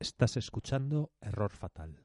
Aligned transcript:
Estás 0.00 0.36
escuchando 0.36 1.10
Error 1.20 1.50
Fatal. 1.50 2.00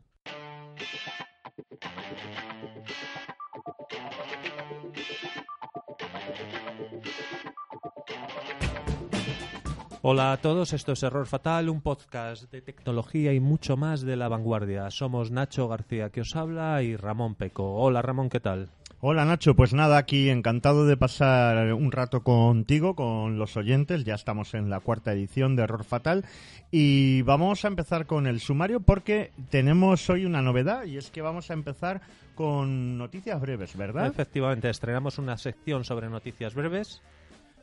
Hola 10.02 10.32
a 10.32 10.38
todos, 10.38 10.74
esto 10.74 10.94
es 10.94 11.04
Error 11.04 11.28
Fatal, 11.28 11.70
un 11.70 11.82
podcast 11.82 12.52
de 12.52 12.64
tecnología 12.64 13.32
y 13.32 13.40
mucho 13.40 13.78
más 13.78 14.02
de 14.02 14.16
la 14.16 14.28
vanguardia. 14.28 14.90
Somos 14.90 15.30
Nacho 15.30 15.68
García 15.68 16.10
que 16.10 16.22
os 16.22 16.36
habla 16.36 16.82
y 16.82 16.96
Ramón 16.96 17.36
Peco. 17.36 17.76
Hola 17.76 18.02
Ramón, 18.02 18.30
¿qué 18.30 18.40
tal? 18.40 18.70
Hola 19.06 19.26
Nacho, 19.26 19.54
pues 19.54 19.74
nada, 19.74 19.98
aquí 19.98 20.30
encantado 20.30 20.86
de 20.86 20.96
pasar 20.96 21.74
un 21.74 21.92
rato 21.92 22.24
contigo, 22.24 22.96
con 22.96 23.38
los 23.38 23.58
oyentes. 23.58 24.06
Ya 24.06 24.16
estamos 24.16 24.54
en 24.54 24.70
la 24.70 24.80
cuarta 24.80 25.12
edición 25.12 25.58
de 25.58 25.64
Error 25.64 25.84
Fatal 25.84 26.24
y 26.72 27.22
vamos 27.24 27.66
a 27.66 27.68
empezar 27.68 28.06
con 28.06 28.28
el 28.28 28.40
sumario 28.40 28.80
porque 28.80 29.34
tenemos 29.50 30.10
hoy 30.10 30.24
una 30.26 30.42
novedad 30.42 30.86
y 30.86 30.96
es 30.96 31.12
que 31.12 31.22
vamos 31.22 31.52
a 31.52 31.54
empezar 31.54 32.00
con 32.34 32.98
noticias 32.98 33.42
breves, 33.42 33.76
¿verdad? 33.76 34.08
Efectivamente, 34.08 34.70
estrenamos 34.70 35.18
una 35.18 35.38
sección 35.38 35.84
sobre 35.84 36.08
noticias 36.10 36.56
breves 36.56 37.02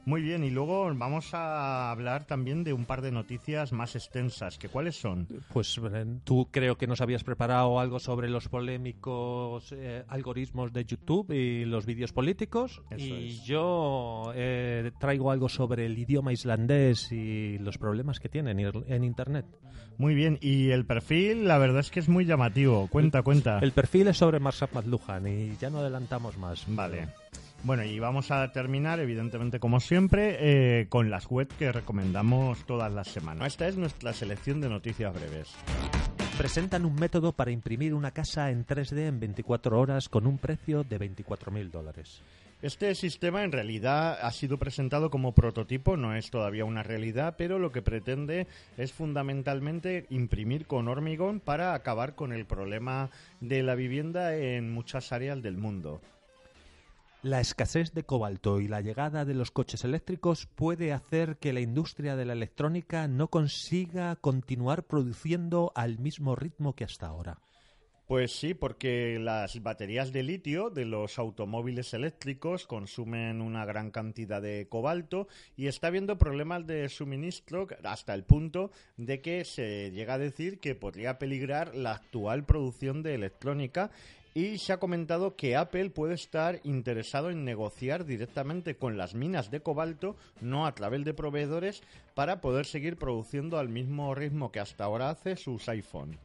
muy 0.05 0.23
bien, 0.23 0.45
y 0.45 0.51
luego 0.51 0.93
vamos 0.95 1.35
a 1.35 1.91
hablar 1.91 2.25
también 2.25 2.65
de 2.65 2.73
un 2.73 2.85
par 2.85 3.03
de 3.03 3.13
noticias 3.13 3.73
más 3.73 3.95
extensas. 3.95 4.59
¿Que 4.59 4.69
¿Cuáles 4.69 4.97
son? 4.97 5.29
Pues 5.53 5.81
tú 6.25 6.49
creo 6.51 6.77
que 6.77 6.87
nos 6.87 7.01
habías 7.01 7.25
preparado 7.25 7.79
algo 7.79 7.99
sobre 7.99 8.29
los 8.29 8.49
polémicos 8.49 9.73
eh, 9.73 10.05
algoritmos 10.09 10.73
de 10.73 10.85
YouTube 10.85 11.33
y 11.33 11.65
los 11.65 11.87
vídeos 11.87 12.13
políticos. 12.13 12.83
y 12.97 13.41
yo 13.45 14.33
eh, 14.35 14.91
traigo 14.99 15.31
algo 15.31 15.49
sobre 15.49 15.87
el 15.87 15.99
idioma 15.99 16.33
islandés 16.33 17.13
y 17.13 17.59
los 17.59 17.79
problemas 17.79 18.21
que 18.21 18.29
tienen 18.29 18.59
en 18.59 19.05
Internet. 19.05 19.47
Muy 19.99 20.15
bien, 20.15 20.39
y 20.41 20.71
el 20.71 20.87
perfil, 20.87 21.47
la 21.47 21.59
verdad 21.59 21.81
es 21.81 21.91
que 21.91 22.01
es 22.01 22.09
muy 22.09 22.25
llamativo. 22.25 22.89
Cuenta, 22.89 23.23
cuenta. 23.23 23.59
El 23.59 23.73
perfil 23.73 24.09
es 24.09 24.17
sobre 24.17 24.41
Marshall 24.41 24.71
McLuhan 24.73 25.27
y 25.27 25.57
ya 25.59 25.69
no 25.69 25.81
adelantamos 25.81 26.39
más. 26.39 26.65
Vale. 26.69 27.09
Bueno, 27.63 27.85
y 27.85 27.99
vamos 27.99 28.31
a 28.31 28.51
terminar, 28.53 29.01
evidentemente, 29.01 29.61
como 29.61 29.81
siempre, 29.81 30.37
eh, 30.41 30.87
con 30.89 31.11
las 31.11 31.31
webs 31.31 31.55
que 31.57 31.71
recomendamos 31.71 32.65
todas 32.65 32.91
las 32.91 33.09
semanas. 33.09 33.49
Esta 33.49 33.69
es 33.69 33.77
nuestra 33.77 34.15
selección 34.15 34.63
de 34.63 34.71
noticias 34.71 35.13
breves. 35.13 35.55
Presentan 36.39 36.87
un 36.87 36.95
método 36.95 37.33
para 37.33 37.51
imprimir 37.51 37.93
una 37.93 38.13
casa 38.13 38.51
en 38.51 38.65
3D 38.65 39.07
en 39.07 39.21
24 39.21 39.79
horas 39.79 40.09
con 40.09 40.27
un 40.27 40.39
precio 40.39 40.85
de 40.85 40.99
24.000 40.99 41.71
dólares. 41.71 42.23
Este 42.63 42.95
sistema 42.95 43.45
en 43.45 43.53
realidad 43.53 44.19
ha 44.23 44.31
sido 44.33 44.59
presentado 44.59 45.11
como 45.11 45.35
prototipo, 45.35 45.99
no 45.99 46.15
es 46.15 46.31
todavía 46.31 46.65
una 46.65 46.83
realidad, 46.83 47.35
pero 47.37 47.59
lo 47.59 47.73
que 47.73 47.83
pretende 47.83 48.47
es 48.79 48.93
fundamentalmente 48.93 50.07
imprimir 50.09 50.67
con 50.67 50.89
hormigón 50.89 51.41
para 51.41 51.75
acabar 51.75 52.15
con 52.15 52.33
el 52.33 52.47
problema 52.47 53.11
de 53.41 53.63
la 53.63 53.75
vivienda 53.75 54.35
en 54.35 54.73
muchas 54.73 55.13
áreas 55.13 55.43
del 55.43 55.59
mundo. 55.59 56.01
La 57.23 57.41
escasez 57.41 57.93
de 57.93 58.05
cobalto 58.05 58.61
y 58.61 58.69
la 58.69 58.81
llegada 58.81 59.27
de 59.27 59.35
los 59.35 59.51
coches 59.51 59.85
eléctricos 59.85 60.47
puede 60.47 60.95
hacer 60.95 61.37
que 61.37 61.53
la 61.53 61.61
industria 61.61 62.17
de 62.17 62.25
la 62.25 62.33
electrónica 62.33 63.09
no 63.09 63.29
consiga 63.29 64.17
continuar 64.17 64.85
produciendo 64.85 65.71
al 65.75 65.99
mismo 65.99 66.35
ritmo 66.35 66.75
que 66.75 66.85
hasta 66.85 67.09
ahora. 67.09 67.39
Pues 68.11 68.33
sí, 68.33 68.55
porque 68.55 69.19
las 69.21 69.63
baterías 69.63 70.13
de 70.13 70.25
litio 70.25 70.71
de 70.71 70.85
los 70.85 71.17
automóviles 71.19 71.95
eléctricos 71.95 72.67
consumen 72.67 73.41
una 73.41 73.65
gran 73.67 73.93
cantidad 73.93 74.43
de 74.43 74.67
cobalto 74.69 75.29
y 75.57 75.69
está 75.69 75.87
habiendo 75.87 76.19
problemas 76.19 76.67
de 76.67 76.89
suministro 76.89 77.69
hasta 77.85 78.15
el 78.15 78.25
punto 78.25 78.73
de 78.97 79.21
que 79.21 79.45
se 79.45 79.93
llega 79.93 80.15
a 80.15 80.19
decir 80.19 80.59
que 80.59 80.75
podría 80.75 81.21
peligrar 81.21 81.77
la 81.77 81.93
actual 81.93 82.45
producción 82.45 83.05
de 83.05 83.15
electrónica 83.15 83.93
y 84.35 84.59
se 84.59 84.73
ha 84.73 84.79
comentado 84.79 85.37
que 85.37 85.57
Apple 85.57 85.91
puede 85.91 86.15
estar 86.15 86.61
interesado 86.65 87.31
en 87.31 87.45
negociar 87.45 88.05
directamente 88.05 88.77
con 88.77 88.97
las 88.97 89.15
minas 89.15 89.51
de 89.51 89.61
cobalto, 89.61 90.17
no 90.41 90.67
a 90.67 90.75
través 90.75 91.05
de 91.05 91.15
proveedores, 91.15 91.83
para 92.15 92.41
poder 92.41 92.67
seguir 92.67 92.97
produciendo 92.97 93.59
al 93.59 93.69
mismo 93.69 94.15
ritmo 94.15 94.53
que 94.53 94.61
hasta 94.61 94.85
ahora 94.85 95.11
hace 95.11 95.37
sus 95.37 95.69
iPhone. 95.69 96.19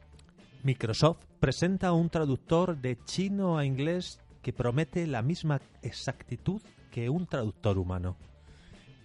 Microsoft 0.62 1.18
presenta 1.40 1.92
un 1.92 2.10
traductor 2.10 2.76
de 2.76 2.98
chino 3.04 3.58
a 3.58 3.64
inglés 3.64 4.20
que 4.42 4.52
promete 4.52 5.06
la 5.06 5.22
misma 5.22 5.60
exactitud 5.82 6.60
que 6.90 7.08
un 7.08 7.26
traductor 7.26 7.78
humano. 7.78 8.16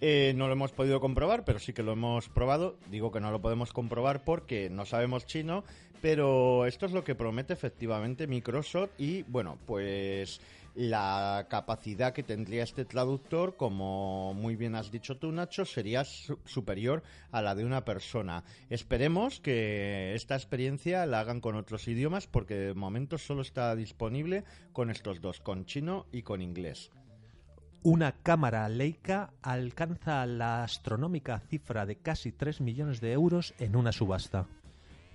Eh, 0.03 0.33
no 0.35 0.47
lo 0.47 0.53
hemos 0.53 0.71
podido 0.71 0.99
comprobar, 0.99 1.45
pero 1.45 1.59
sí 1.59 1.73
que 1.73 1.83
lo 1.83 1.91
hemos 1.91 2.27
probado. 2.27 2.77
Digo 2.89 3.11
que 3.11 3.19
no 3.19 3.29
lo 3.29 3.39
podemos 3.39 3.71
comprobar 3.71 4.23
porque 4.23 4.67
no 4.71 4.85
sabemos 4.85 5.27
chino, 5.27 5.63
pero 6.01 6.65
esto 6.65 6.87
es 6.87 6.91
lo 6.91 7.03
que 7.03 7.13
promete 7.13 7.53
efectivamente 7.53 8.25
Microsoft 8.25 8.89
y 8.97 9.21
bueno, 9.23 9.59
pues 9.67 10.41
la 10.73 11.45
capacidad 11.49 12.13
que 12.13 12.23
tendría 12.23 12.63
este 12.63 12.85
traductor, 12.85 13.55
como 13.57 14.33
muy 14.33 14.55
bien 14.55 14.73
has 14.73 14.89
dicho 14.89 15.17
tú, 15.17 15.31
Nacho, 15.31 15.65
sería 15.65 16.03
superior 16.03 17.03
a 17.31 17.43
la 17.43 17.53
de 17.53 17.65
una 17.65 17.85
persona. 17.85 18.43
Esperemos 18.71 19.39
que 19.39 20.15
esta 20.15 20.35
experiencia 20.35 21.05
la 21.05 21.19
hagan 21.19 21.41
con 21.41 21.55
otros 21.55 21.87
idiomas 21.87 22.25
porque 22.25 22.55
de 22.55 22.73
momento 22.73 23.19
solo 23.19 23.43
está 23.43 23.75
disponible 23.75 24.45
con 24.73 24.89
estos 24.89 25.21
dos, 25.21 25.41
con 25.41 25.65
chino 25.65 26.07
y 26.11 26.23
con 26.23 26.41
inglés. 26.41 26.89
Una 27.83 28.11
cámara 28.11 28.69
Leica 28.69 29.31
alcanza 29.41 30.23
la 30.27 30.63
astronómica 30.63 31.39
cifra 31.39 31.87
de 31.87 31.95
casi 31.95 32.31
3 32.31 32.61
millones 32.61 33.01
de 33.01 33.11
euros 33.11 33.55
en 33.57 33.75
una 33.75 33.91
subasta. 33.91 34.45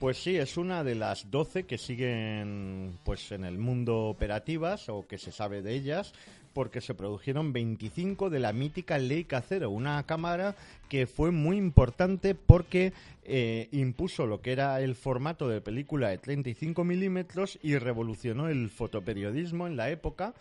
Pues 0.01 0.19
sí, 0.19 0.37
es 0.37 0.57
una 0.57 0.83
de 0.83 0.97
las 0.97 1.31
12 1.31 1.63
que 1.63 1.79
siguen 1.79 2.99
pues 3.05 3.31
en 3.31 3.45
el 3.45 3.59
mundo 3.59 4.07
operativas 4.07 4.89
o 4.89 5.07
que 5.07 5.17
se 5.17 5.31
sabe 5.31 5.63
de 5.63 5.75
ellas 5.75 6.13
porque 6.57 6.81
se 6.81 6.95
produjeron 6.95 7.53
25 7.53 8.31
de 8.31 8.41
la 8.41 8.53
mítica 8.53 8.99
Leica 8.99 9.43
Cero, 9.43 9.71
una 9.71 10.03
cámara 10.05 10.57
que 10.89 11.07
fue 11.07 11.31
muy 11.31 11.59
importante 11.59 12.35
porque 12.35 12.95
eh, 13.25 13.69
impuso 13.73 14.27
lo 14.27 14.41
que 14.41 14.53
era 14.53 14.81
el 14.81 14.97
formato 14.97 15.49
de 15.49 15.61
película 15.61 16.09
de 16.09 16.19
35 16.19 16.83
milímetros 16.83 17.59
y 17.63 17.77
revolucionó 17.77 18.49
el 18.49 18.71
fotoperiodismo 18.71 19.67
en 19.67 19.77
la 19.77 19.91
época 19.91 20.35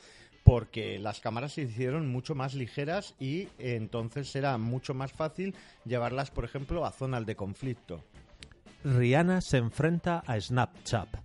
porque 0.46 1.00
las 1.00 1.22
cámaras 1.22 1.54
se 1.54 1.64
hicieron 1.64 2.08
mucho 2.08 2.36
más 2.36 2.54
ligeras 2.54 3.16
y 3.20 3.48
entonces 3.58 4.34
era 4.36 4.60
mucho 4.60 4.94
más 4.94 5.12
fácil 5.12 5.56
llevarlas, 5.86 6.30
por 6.30 6.46
ejemplo, 6.46 6.86
a 6.86 6.92
zonas 6.92 7.26
de 7.26 7.36
conflicto. 7.36 8.04
Rihanna 8.84 9.42
se 9.42 9.58
enfrenta 9.58 10.20
a 10.20 10.40
Snapchat. 10.40 11.25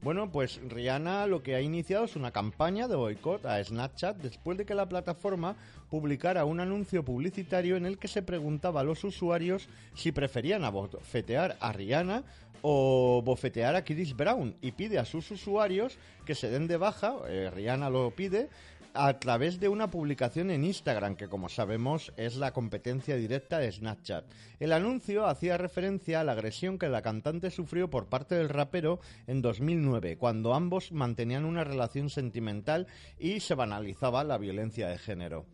Bueno, 0.00 0.30
pues 0.30 0.60
Rihanna 0.68 1.26
lo 1.26 1.42
que 1.42 1.56
ha 1.56 1.60
iniciado 1.60 2.04
es 2.04 2.14
una 2.14 2.30
campaña 2.30 2.86
de 2.86 2.94
boicot 2.94 3.44
a 3.44 3.62
Snapchat 3.62 4.18
después 4.18 4.56
de 4.56 4.64
que 4.64 4.76
la 4.76 4.88
plataforma 4.88 5.56
publicara 5.90 6.44
un 6.44 6.60
anuncio 6.60 7.04
publicitario 7.04 7.76
en 7.76 7.84
el 7.84 7.98
que 7.98 8.06
se 8.06 8.22
preguntaba 8.22 8.80
a 8.80 8.84
los 8.84 9.02
usuarios 9.02 9.68
si 9.94 10.12
preferían 10.12 10.64
abofetear 10.64 11.56
a 11.58 11.72
Rihanna 11.72 12.22
o 12.62 13.22
bofetear 13.24 13.74
a 13.74 13.84
Chris 13.84 14.16
Brown 14.16 14.54
y 14.62 14.70
pide 14.70 15.00
a 15.00 15.04
sus 15.04 15.32
usuarios 15.32 15.98
que 16.24 16.36
se 16.36 16.48
den 16.48 16.68
de 16.68 16.76
baja, 16.76 17.16
eh, 17.28 17.50
Rihanna 17.52 17.90
lo 17.90 18.12
pide, 18.12 18.50
a 18.94 19.18
través 19.18 19.60
de 19.60 19.68
una 19.68 19.90
publicación 19.90 20.50
en 20.50 20.64
Instagram, 20.64 21.16
que 21.16 21.28
como 21.28 21.48
sabemos 21.48 22.12
es 22.16 22.36
la 22.36 22.52
competencia 22.52 23.16
directa 23.16 23.58
de 23.58 23.70
Snapchat. 23.70 24.24
El 24.60 24.72
anuncio 24.72 25.26
hacía 25.26 25.56
referencia 25.56 26.20
a 26.20 26.24
la 26.24 26.32
agresión 26.32 26.78
que 26.78 26.88
la 26.88 27.02
cantante 27.02 27.50
sufrió 27.50 27.90
por 27.90 28.06
parte 28.06 28.34
del 28.34 28.48
rapero 28.48 29.00
en 29.26 29.42
2009, 29.42 30.16
cuando 30.16 30.54
ambos 30.54 30.92
mantenían 30.92 31.44
una 31.44 31.64
relación 31.64 32.10
sentimental 32.10 32.86
y 33.18 33.40
se 33.40 33.54
banalizaba 33.54 34.24
la 34.24 34.38
violencia 34.38 34.88
de 34.88 34.98
género. 34.98 35.46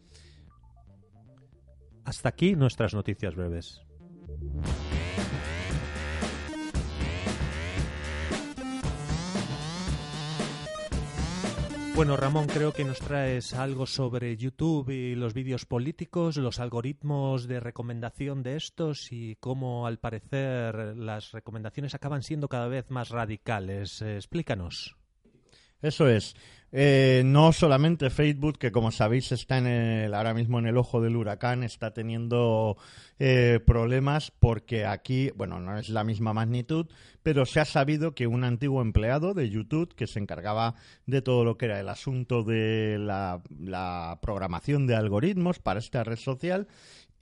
Hasta 2.05 2.29
aquí 2.29 2.55
nuestras 2.55 2.95
noticias 2.95 3.35
breves. 3.35 3.81
Bueno, 11.95 12.17
Ramón, 12.17 12.49
creo 12.49 12.73
que 12.73 12.85
nos 12.85 12.99
traes 12.99 13.55
algo 13.55 13.87
sobre 13.87 14.37
YouTube 14.37 14.91
y 14.91 15.15
los 15.15 15.33
vídeos 15.33 15.65
políticos, 15.65 16.37
los 16.37 16.59
algoritmos 16.59 17.47
de 17.47 17.61
recomendación 17.61 18.43
de 18.43 18.57
estos 18.57 19.13
y 19.13 19.37
cómo, 19.37 19.87
al 19.87 20.01
parecer, 20.01 20.97
las 20.97 21.31
recomendaciones 21.31 21.95
acaban 21.95 22.25
siendo 22.25 22.49
cada 22.49 22.67
vez 22.67 22.91
más 22.91 23.11
radicales. 23.11 24.03
Eh, 24.03 24.17
explícanos. 24.17 24.97
Eso 25.83 26.09
es. 26.09 26.35
Eh, 26.77 27.23
no 27.25 27.53
solamente 27.53 28.11
Facebook, 28.11 28.59
que 28.59 28.73
como 28.73 28.91
sabéis 28.91 29.31
está 29.31 29.59
en 29.59 29.69
el, 29.69 30.13
ahora 30.13 30.35
mismo 30.35 30.59
en 30.59 30.67
el 30.67 30.77
ojo 30.77 31.01
del 31.01 31.15
huracán, 31.15 31.63
está 31.63 31.95
teniendo 31.95 32.77
eh, 33.21 33.61
problemas 33.65 34.33
porque 34.33 34.85
aquí, 34.85 35.31
bueno, 35.37 35.61
no 35.61 35.79
es 35.79 35.89
la 35.89 36.03
misma 36.03 36.33
magnitud, 36.33 36.89
pero 37.23 37.47
se 37.47 37.61
ha 37.61 37.65
sabido 37.65 38.17
que 38.17 38.27
un 38.27 38.43
antiguo 38.43 38.83
empleado 38.83 39.35
de 39.35 39.51
YouTube 39.51 39.95
que 39.95 40.09
se 40.09 40.19
encargaba 40.19 40.75
de 41.07 41.23
todo 41.23 41.45
lo 41.45 41.57
que 41.57 41.67
era 41.67 41.79
el 41.79 41.89
asunto 41.89 42.43
de 42.43 42.99
la, 42.99 43.41
la 43.57 44.19
programación 44.21 44.89
de 44.89 44.97
algoritmos 44.97 45.61
para 45.61 45.79
esta 45.79 46.03
red 46.03 46.19
social, 46.19 46.67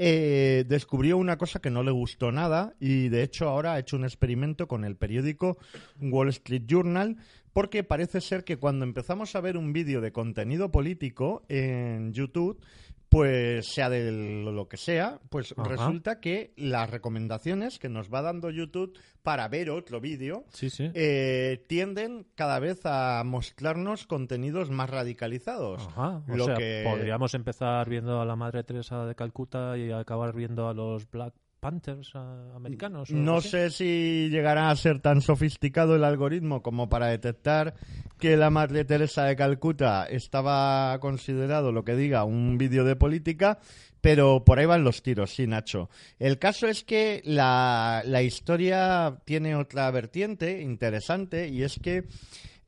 eh, 0.05 0.65
descubrió 0.67 1.17
una 1.17 1.39
cosa 1.39 1.61
que 1.61 1.71
no 1.71 1.85
le 1.85 1.93
gustó 1.93 2.33
nada 2.33 2.75
y 2.81 3.09
de 3.09 3.23
hecho 3.23 3.49
ahora 3.49 3.75
ha 3.75 3.79
hecho 3.79 3.95
un 3.95 4.03
experimento 4.03 4.67
con 4.67 4.85
el 4.85 4.97
periódico 4.97 5.59
Wall 6.01 6.29
Street 6.31 6.65
Journal 6.67 7.19
porque 7.53 7.85
parece 7.85 8.21
ser 8.21 8.43
que 8.43 8.57
cuando 8.57 8.85
empezamos 8.85 9.37
a 9.37 9.41
ver 9.41 9.57
un 9.57 9.73
vídeo 9.73 10.01
de 10.01 10.11
contenido 10.11 10.73
político 10.73 11.45
en 11.49 12.13
YouTube, 12.13 12.59
pues 13.13 13.67
sea 13.67 13.91
de 13.91 14.11
lo 14.11 14.69
que 14.69 14.79
sea, 14.79 15.21
pues 15.29 15.53
Ajá. 15.57 15.69
resulta 15.69 16.19
que 16.19 16.55
las 16.57 16.89
recomendaciones 16.89 17.79
que 17.79 17.91
nos 17.91 18.11
va 18.13 18.23
dando 18.23 18.49
YouTube 18.49 18.99
para 19.23 19.47
ver 19.49 19.69
otro 19.69 20.01
vídeo 20.01 20.45
Sí, 20.49 20.71
sí. 20.71 20.91
eh, 20.95 21.63
tienden 21.69 22.27
cada 22.35 22.59
vez 22.59 22.81
a 22.87 23.23
mostrarnos 23.25 24.07
contenidos 24.07 24.71
más 24.71 24.89
radicalizados. 24.89 25.87
Ajá. 25.89 26.23
O 26.27 26.37
lo 26.37 26.47
sea, 26.47 26.55
que- 26.55 26.85
podríamos 26.89 27.35
empezar 27.35 27.87
viendo 27.89 28.19
a 28.21 28.25
la 28.25 28.35
Madre 28.35 28.65
Teresa 28.65 29.05
de 29.05 29.15
Calcuta 29.15 29.77
y 29.77 29.93
acabar 29.93 30.35
viendo 30.35 30.67
a 30.69 30.73
los 30.75 31.09
Black 31.11 31.35
Panthers 31.63 32.13
americanos. 32.57 33.13
No 33.13 33.41
sé 33.41 33.71
si 33.71 34.29
llegará 34.31 34.69
a 34.69 34.75
ser 34.75 35.01
tan 35.01 35.21
sofisticado 35.21 35.95
el 35.95 36.03
algoritmo 36.03 36.61
como 36.61 36.89
para 36.89 37.07
detectar 37.07 37.75
que 38.19 38.37
la 38.37 38.51
Madre 38.51 38.85
Teresa 38.85 39.27
de 39.27 39.37
Calcuta 39.37 40.07
estaba 40.07 40.99
considerado 40.99 41.71
lo 41.71 41.85
que 41.85 41.95
diga 41.95 42.25
un 42.25 42.59
vídeo 42.59 42.83
de 42.83 42.97
política, 42.97 43.61
pero 44.01 44.45
por 44.45 44.59
ahí 44.59 44.67
van 44.67 44.83
los 44.83 45.05
tiros, 45.05 45.37
sí, 45.37 45.47
Nacho. 45.47 45.89
El 46.19 46.41
caso 46.41 46.67
es 46.67 46.83
que 46.83 47.23
la, 47.25 48.03
la 48.07 48.23
historia 48.23 49.19
tiene 49.25 49.55
otra 49.55 49.89
vertiente 49.93 50.63
interesante 50.63 51.47
y 51.47 51.63
es 51.63 51.79
que 51.79 52.09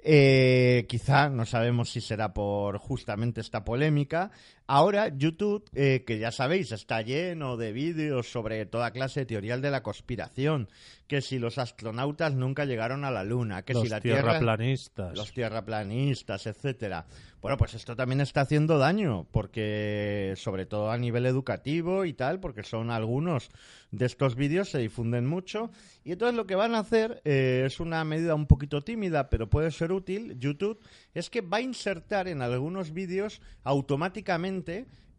eh, 0.06 0.84
quizá, 0.86 1.30
no 1.30 1.46
sabemos 1.46 1.90
si 1.90 2.02
será 2.02 2.34
por 2.34 2.76
justamente 2.76 3.40
esta 3.40 3.64
polémica. 3.64 4.30
Ahora 4.66 5.08
YouTube, 5.08 5.68
eh, 5.74 6.04
que 6.06 6.18
ya 6.18 6.30
sabéis, 6.30 6.72
está 6.72 7.02
lleno 7.02 7.58
de 7.58 7.72
vídeos 7.72 8.30
sobre 8.30 8.64
toda 8.64 8.92
clase 8.92 9.20
de 9.20 9.26
teorías 9.26 9.60
de 9.60 9.70
la 9.70 9.82
conspiración. 9.82 10.68
Que 11.06 11.20
si 11.20 11.38
los 11.38 11.58
astronautas 11.58 12.34
nunca 12.34 12.64
llegaron 12.64 13.04
a 13.04 13.10
la 13.10 13.24
Luna, 13.24 13.62
que 13.62 13.74
los 13.74 13.82
si 13.82 13.88
la 13.90 14.00
Tierra... 14.00 14.22
tierraplanistas. 14.22 15.14
Los 15.18 15.32
tierraplanistas, 15.32 16.46
etcétera. 16.46 17.04
Bueno, 17.42 17.58
pues 17.58 17.74
esto 17.74 17.94
también 17.94 18.22
está 18.22 18.40
haciendo 18.40 18.78
daño, 18.78 19.26
porque 19.30 20.32
sobre 20.36 20.64
todo 20.64 20.90
a 20.90 20.96
nivel 20.96 21.26
educativo 21.26 22.06
y 22.06 22.14
tal, 22.14 22.40
porque 22.40 22.62
son 22.62 22.90
algunos 22.90 23.50
de 23.90 24.06
estos 24.06 24.34
vídeos 24.34 24.70
se 24.70 24.78
difunden 24.78 25.26
mucho. 25.26 25.70
Y 26.04 26.12
entonces 26.12 26.36
lo 26.36 26.46
que 26.46 26.54
van 26.54 26.74
a 26.74 26.78
hacer 26.78 27.20
eh, 27.26 27.64
es 27.66 27.80
una 27.80 28.02
medida 28.04 28.34
un 28.34 28.46
poquito 28.46 28.82
tímida, 28.82 29.28
pero 29.28 29.50
puede 29.50 29.72
ser 29.72 29.92
útil. 29.92 30.38
YouTube 30.38 30.80
es 31.12 31.28
que 31.28 31.42
va 31.42 31.58
a 31.58 31.60
insertar 31.60 32.28
en 32.28 32.40
algunos 32.40 32.94
vídeos 32.94 33.42
automáticamente 33.62 34.53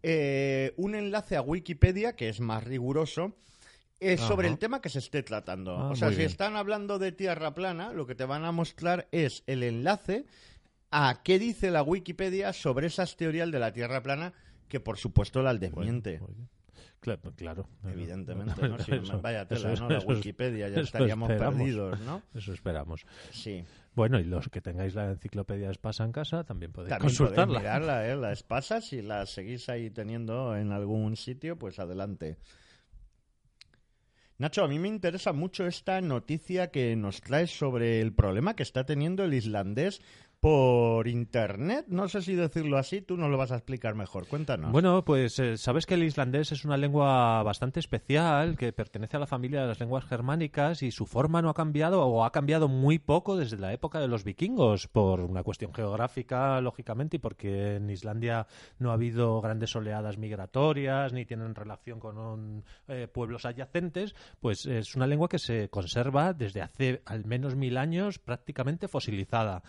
eh, 0.03 0.73
un 0.77 0.95
enlace 0.95 1.35
a 1.35 1.41
Wikipedia 1.41 2.15
que 2.15 2.29
es 2.29 2.39
más 2.39 2.63
riguroso. 2.63 3.35
eh, 3.99 4.17
sobre 4.17 4.47
el 4.47 4.57
tema 4.57 4.81
que 4.81 4.89
se 4.89 4.99
esté 4.99 5.23
tratando. 5.23 5.75
Ah, 5.77 5.89
o 5.89 5.95
sea, 5.95 6.09
si 6.09 6.17
bien. 6.17 6.29
están 6.29 6.55
hablando 6.55 6.99
de 6.99 7.11
tierra 7.11 7.55
plana, 7.55 7.91
lo 7.91 8.05
que 8.05 8.13
te 8.13 8.25
van 8.25 8.45
a 8.45 8.51
mostrar 8.51 9.07
es 9.11 9.43
el 9.47 9.63
enlace 9.63 10.25
a 10.91 11.21
qué 11.23 11.39
dice 11.39 11.71
la 11.71 11.81
Wikipedia 11.81 12.53
sobre 12.53 12.87
esas 12.87 13.17
teorías 13.17 13.51
de 13.51 13.59
la 13.59 13.73
tierra 13.73 14.03
plana, 14.03 14.33
que 14.67 14.79
por 14.79 14.97
supuesto 14.97 15.41
la 15.41 15.53
desmiente. 15.53 16.21
Claro, 16.99 17.31
claro. 17.35 17.67
Evidentemente, 17.85 18.53
¿no? 18.69 18.79
Si 18.79 18.91
no, 18.91 18.97
Eso- 19.03 19.21
vaya 19.21 19.47
tela, 19.47 19.73
¿no? 19.75 19.89
La 19.89 19.97
eso 19.99 20.07
Wikipedia, 20.07 20.69
ya 20.69 20.81
estaríamos 20.81 21.29
perdidos, 21.29 21.99
¿no? 22.01 22.21
Eso 22.33 22.53
esperamos. 22.53 23.05
Sí. 23.31 23.63
Bueno, 23.93 24.19
y 24.19 24.23
los 24.25 24.49
que 24.49 24.59
tengáis 24.61 24.93
la 24.95 25.11
enciclopedia 25.11 25.69
Espasa 25.71 26.03
en 26.03 26.11
casa 26.11 26.43
también 26.43 26.71
podéis 26.71 26.89
También 26.89 27.07
consultarla. 27.09 27.45
podéis 27.45 27.61
mirarla, 27.63 28.07
¿eh? 28.09 28.15
La 28.17 28.31
espasa, 28.33 28.81
si 28.81 29.01
la 29.01 29.25
seguís 29.25 29.69
ahí 29.69 29.89
teniendo 29.89 30.55
en 30.57 30.71
algún 30.71 31.15
sitio, 31.15 31.57
pues 31.57 31.79
adelante. 31.79 32.37
Nacho, 34.37 34.65
a 34.65 34.67
mí 34.67 34.79
me 34.79 34.89
interesa 34.89 35.31
mucho 35.31 35.65
esta 35.65 36.01
noticia 36.01 36.69
que 36.69 36.93
nos 36.97 37.21
traes 37.21 37.57
sobre 37.57 38.01
el 38.01 38.11
problema 38.13 38.53
que 38.53 38.63
está 38.63 38.85
teniendo 38.85 39.23
el 39.23 39.33
islandés 39.33 40.01
por 40.45 41.07
internet. 41.07 41.87
No 41.87 42.07
sé 42.07 42.21
si 42.21 42.35
decirlo 42.35 42.77
así, 42.77 43.01
tú 43.01 43.17
nos 43.17 43.31
lo 43.31 43.37
vas 43.37 43.51
a 43.51 43.55
explicar 43.55 43.95
mejor. 43.95 44.27
Cuéntanos. 44.27 44.71
Bueno, 44.71 45.03
pues 45.03 45.39
eh, 45.39 45.57
sabes 45.57 45.87
que 45.87 45.95
el 45.95 46.03
islandés 46.03 46.51
es 46.51 46.63
una 46.65 46.77
lengua 46.77 47.41
bastante 47.41 47.79
especial 47.79 48.55
que 48.55 48.71
pertenece 48.71 49.17
a 49.17 49.21
la 49.21 49.25
familia 49.25 49.61
de 49.61 49.69
las 49.69 49.79
lenguas 49.79 50.05
germánicas 50.05 50.83
y 50.83 50.91
su 50.91 51.07
forma 51.07 51.41
no 51.41 51.49
ha 51.49 51.55
cambiado 51.55 52.05
o 52.05 52.23
ha 52.23 52.31
cambiado 52.31 52.67
muy 52.67 52.99
poco 52.99 53.37
desde 53.37 53.57
la 53.57 53.73
época 53.73 53.99
de 53.99 54.07
los 54.07 54.23
vikingos 54.23 54.87
por 54.87 55.19
una 55.19 55.41
cuestión 55.41 55.73
geográfica, 55.73 56.61
lógicamente, 56.61 57.15
y 57.15 57.19
porque 57.19 57.77
en 57.77 57.89
Islandia 57.89 58.45
no 58.77 58.91
ha 58.91 58.93
habido 58.93 59.41
grandes 59.41 59.75
oleadas 59.75 60.19
migratorias 60.19 61.11
ni 61.11 61.25
tienen 61.25 61.55
relación 61.55 61.99
con 61.99 62.19
un, 62.19 62.63
eh, 62.87 63.07
pueblos 63.11 63.45
adyacentes, 63.45 64.13
pues 64.39 64.67
es 64.67 64.95
una 64.95 65.07
lengua 65.07 65.27
que 65.27 65.39
se 65.39 65.69
conserva 65.69 66.33
desde 66.33 66.61
hace 66.61 67.01
al 67.05 67.25
menos 67.25 67.55
mil 67.55 67.77
años 67.77 68.19
prácticamente 68.19 68.87
fosilizada. 68.87 69.63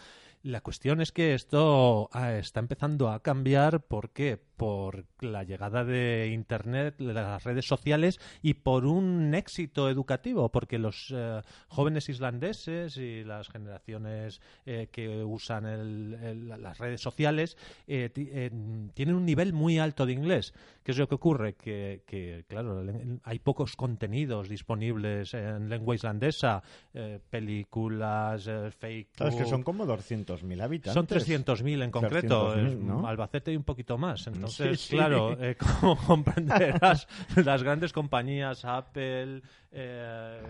La 0.46 0.60
cuestión 0.60 1.00
es 1.00 1.10
que 1.10 1.34
esto 1.34 2.08
ah, 2.12 2.34
está 2.34 2.60
empezando 2.60 3.10
a 3.10 3.20
cambiar. 3.20 3.80
¿Por 3.80 4.10
qué? 4.10 4.38
Por 4.56 5.04
la 5.20 5.42
llegada 5.42 5.84
de 5.84 6.30
Internet, 6.32 6.94
de 6.98 7.12
las 7.12 7.42
redes 7.42 7.66
sociales 7.66 8.20
y 8.42 8.54
por 8.54 8.86
un 8.86 9.34
éxito 9.34 9.90
educativo. 9.90 10.48
Porque 10.52 10.78
los 10.78 11.12
eh, 11.14 11.42
jóvenes 11.66 12.08
islandeses 12.08 12.96
y 12.96 13.24
las 13.24 13.48
generaciones 13.48 14.40
eh, 14.66 14.86
que 14.92 15.24
usan 15.24 15.66
el- 15.66 16.14
el- 16.22 16.48
las 16.62 16.78
redes 16.78 17.00
sociales 17.00 17.56
eh, 17.88 18.08
eh, 18.14 18.50
tienen 18.94 19.16
un 19.16 19.26
nivel 19.26 19.52
muy 19.52 19.80
alto 19.80 20.06
de 20.06 20.12
inglés. 20.12 20.54
¿Qué 20.84 20.92
es 20.92 20.98
lo 20.98 21.08
que 21.08 21.16
ocurre? 21.16 21.54
Que, 21.54 22.02
que, 22.06 22.44
claro, 22.46 22.84
hay 23.24 23.38
pocos 23.40 23.74
contenidos 23.74 24.48
disponibles 24.48 25.34
en 25.34 25.68
lengua 25.68 25.96
islandesa, 25.96 26.62
eh, 26.94 27.18
películas, 27.30 28.48
fake. 28.78 29.08
Sabes 29.18 29.34
que 29.34 29.44
son 29.44 29.64
como 29.64 29.84
200.000 30.42 30.62
habitantes. 30.62 30.92
Son 30.94 31.06
300.000 31.06 31.82
en 31.84 31.90
concreto, 31.90 32.56
300.000, 32.56 32.78
¿no? 32.78 33.06
Albacete 33.06 33.52
y 33.52 33.56
un 33.56 33.62
poquito 33.64 33.98
más. 33.98 34.26
Entonces, 34.26 34.80
Sí, 34.80 34.88
sí. 34.88 34.96
claro, 34.96 35.36
eh, 35.42 35.56
como 35.80 35.96
comprenderás, 35.96 37.06
las 37.44 37.62
grandes 37.62 37.92
compañías, 37.92 38.64
Apple, 38.64 39.42
eh, 39.72 40.40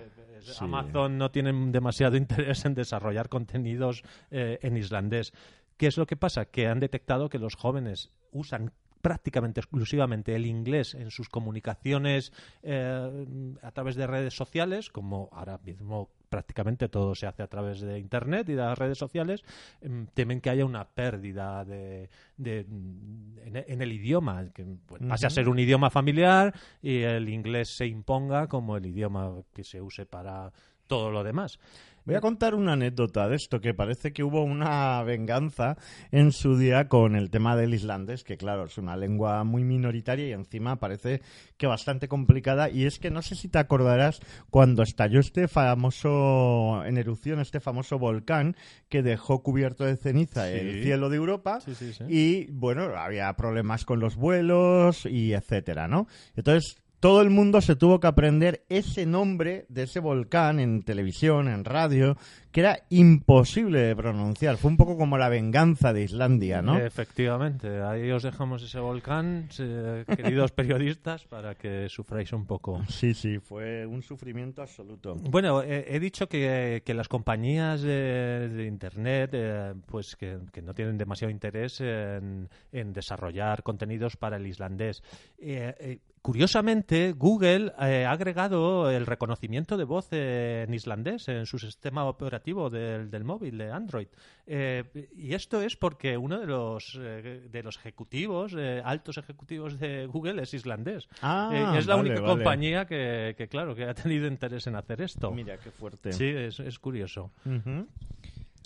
Sí. 0.43 0.53
Amazon, 0.61 1.19
no 1.19 1.31
tienen 1.31 1.73
demasiado 1.73 2.17
interés 2.17 2.65
en 2.65 2.75
desarrollar 2.75 3.29
contenidos 3.29 4.03
eh, 4.31 4.59
en 4.63 4.77
islandés. 4.77 5.33
¿Qué 5.77 5.89
es 5.89 5.97
lo 5.97 6.07
que 6.07 6.17
pasa? 6.17 6.45
Que 6.47 6.69
han 6.69 6.81
detectado 6.81 7.29
que 7.29 7.39
los 7.39 7.55
jóvenes 7.57 8.13
usan 8.33 8.73
prácticamente 9.07 9.61
exclusivamente 9.61 10.35
el 10.35 10.47
inglés 10.47 10.97
en 10.97 11.13
sus 11.13 11.29
comunicaciones 11.29 12.33
eh, 12.65 13.57
a 13.63 13.71
través 13.71 13.95
de 13.95 14.05
redes 14.05 14.35
sociales, 14.35 14.91
como 14.91 15.29
ahora 15.31 15.59
mismo 15.65 16.11
prácticamente 16.29 16.89
todo 16.89 17.15
se 17.15 17.29
hace 17.29 17.45
a 17.45 17.47
través 17.47 17.81
de 17.81 18.01
Internet 18.01 18.49
y 18.49 18.55
de 18.55 18.63
las 18.63 18.77
redes 18.77 18.99
sociales, 18.99 19.45
em, 19.81 20.09
temen 20.09 20.41
que 20.41 20.51
haya 20.51 20.65
una 20.65 20.85
pérdida 20.89 21.65
de, 21.65 22.11
de- 22.37 22.67
en, 22.67 23.65
en 23.65 23.81
el 23.81 23.93
idioma, 23.93 24.51
que 24.53 24.65
pues, 24.87 25.01
pase 25.09 25.29
a 25.29 25.31
ser 25.31 25.49
un 25.49 25.61
idioma 25.61 25.89
familiar 25.89 26.53
y 26.83 27.03
el 27.03 27.29
inglés 27.29 27.77
se 27.77 27.87
imponga 27.87 28.49
como 28.49 28.77
el 28.77 28.87
idioma 28.87 29.35
que 29.55 29.63
se 29.63 29.81
use 29.81 30.05
para 30.05 30.51
todo 30.89 31.13
lo 31.13 31.23
demás. 31.23 31.61
Voy 32.07 32.15
a 32.15 32.21
contar 32.21 32.55
una 32.55 32.75
anécdota 32.75 33.29
de 33.29 33.35
esto, 33.35 33.61
que 33.61 33.75
parece 33.75 34.13
que 34.13 34.23
hubo 34.23 34.45
una 34.45 35.03
venganza 35.03 35.77
en 36.13 36.31
su 36.31 36.57
día 36.57 36.87
con 36.89 37.17
el 37.17 37.31
tema 37.31 37.57
del 37.57 37.75
islandés, 37.75 38.23
que 38.23 38.37
claro, 38.37 38.67
es 38.67 38.79
una 38.79 38.97
lengua 38.97 39.43
muy 39.43 39.65
minoritaria 39.65 40.29
y 40.29 40.33
encima 40.33 40.77
parece 40.77 41.21
que 41.57 41.67
bastante 41.67 42.07
complicada. 42.07 42.71
Y 42.71 42.87
es 42.87 43.01
que 43.01 43.11
no 43.11 43.23
sé 43.23 43.35
si 43.35 43.49
te 43.49 43.59
acordarás 43.59 44.21
cuando 44.51 44.85
estalló 44.85 45.19
este 45.19 45.49
famoso, 45.49 46.85
en 46.85 46.97
erupción, 46.97 47.41
este 47.41 47.59
famoso 47.59 47.99
volcán 47.99 48.55
que 48.89 49.03
dejó 49.03 49.43
cubierto 49.43 49.85
de 49.85 49.97
ceniza 49.97 50.47
Sí. 50.47 50.55
el 50.59 50.83
cielo 50.85 51.09
de 51.11 51.17
Europa. 51.17 51.61
Sí, 51.61 51.75
sí, 51.75 51.93
sí. 51.93 52.05
Y 52.09 52.51
bueno, 52.53 52.85
había 52.97 53.33
problemas 53.33 53.85
con 53.85 53.99
los 53.99 54.15
vuelos 54.15 55.07
y 55.07 55.33
etcétera, 55.33 55.89
¿no? 55.89 56.07
Entonces, 56.37 56.77
todo 57.07 57.23
el 57.23 57.31
mundo 57.31 57.61
se 57.61 57.77
tuvo 57.77 58.01
que 58.01 58.09
aprender 58.09 58.65
ese 58.69 59.07
nombre 59.07 59.65
de 59.69 59.85
ese 59.85 60.01
volcán 60.01 60.59
en 60.59 60.83
televisión, 60.83 61.47
en 61.47 61.65
radio, 61.65 62.17
que 62.57 62.61
era 62.61 62.85
imposible 62.89 63.81
de 63.81 63.95
pronunciar. 63.95 64.57
Fue 64.57 64.71
un 64.71 64.79
poco 64.79 64.97
como 64.97 65.19
la 65.19 65.29
venganza 65.29 65.93
de 65.93 66.05
Islandia, 66.05 66.63
¿no? 66.63 66.79
Efectivamente, 66.79 67.83
ahí 67.83 68.11
os 68.11 68.23
dejamos 68.23 68.63
ese 68.63 68.81
volcán, 68.81 69.51
eh, 69.59 70.07
queridos 70.17 70.53
periodistas, 70.53 71.25
para 71.25 71.55
que 71.55 71.91
sufráis 71.91 72.33
un 72.33 72.47
poco. 72.47 72.83
Sí, 72.89 73.13
sí, 73.13 73.41
fue 73.41 73.85
un 73.85 74.01
sufrimiento 74.01 74.63
absoluto. 74.63 75.17
Bueno, 75.17 75.63
eh, 75.63 75.85
he 75.87 76.01
dicho 76.01 76.31
que, 76.31 76.83
que 76.83 76.95
las 76.95 77.09
compañías 77.09 77.83
de, 77.83 78.49
de 78.49 78.65
Internet, 78.65 79.33
eh, 79.35 79.75
pues 79.85 80.17
que, 80.17 80.39
que 80.51 80.63
no 80.63 80.73
tienen 80.73 80.97
demasiado 80.97 81.31
interés 81.31 81.83
en, 81.83 82.49
en 82.73 82.95
desarrollar 82.95 83.63
contenidos 83.65 84.17
para 84.17 84.39
el 84.39 84.47
islandés. 84.47 85.03
Eh, 85.37 85.75
eh, 85.79 85.99
Curiosamente, 86.27 87.13
Google 87.13 87.73
eh, 87.79 88.05
ha 88.05 88.11
agregado 88.11 88.91
el 88.91 89.07
reconocimiento 89.07 89.77
de 89.77 89.85
voz 89.85 90.09
eh, 90.11 90.65
en 90.67 90.75
islandés 90.75 91.29
en 91.29 91.47
su 91.47 91.61
sistema 91.61 92.05
operativo 92.05 92.46
del, 92.55 93.11
del 93.11 93.25
móvil 93.25 93.59
de 93.59 93.71
Android. 93.71 94.07
Eh, 94.47 94.85
y 95.17 95.35
esto 95.35 95.61
es 95.61 95.77
porque 95.77 96.17
uno 96.17 96.39
de 96.39 96.47
los 96.47 96.97
eh, 97.01 97.49
de 97.51 97.63
los 97.63 97.77
ejecutivos, 97.77 98.55
eh, 98.57 98.81
altos 98.85 99.19
ejecutivos 99.19 99.79
de 99.81 100.07
Google, 100.07 100.41
es 100.43 100.55
islandés. 100.55 101.09
Ah, 101.21 101.75
es 101.77 101.87
la 101.87 101.97
vale, 101.97 102.11
única 102.11 102.23
vale. 102.23 102.35
compañía 102.35 102.87
que, 102.87 103.35
que, 103.37 103.49
claro, 103.49 103.75
que 103.75 103.85
ha 103.85 103.95
tenido 103.95 104.29
interés 104.29 104.67
en 104.69 104.77
hacer 104.77 105.03
esto. 105.03 105.33
Mira, 105.33 105.59
qué 105.59 105.71
fuerte. 105.73 106.13
Sí, 106.13 106.27
es, 106.27 106.61
es 106.61 106.79
curioso. 106.79 107.33
Ujú. 107.45 107.89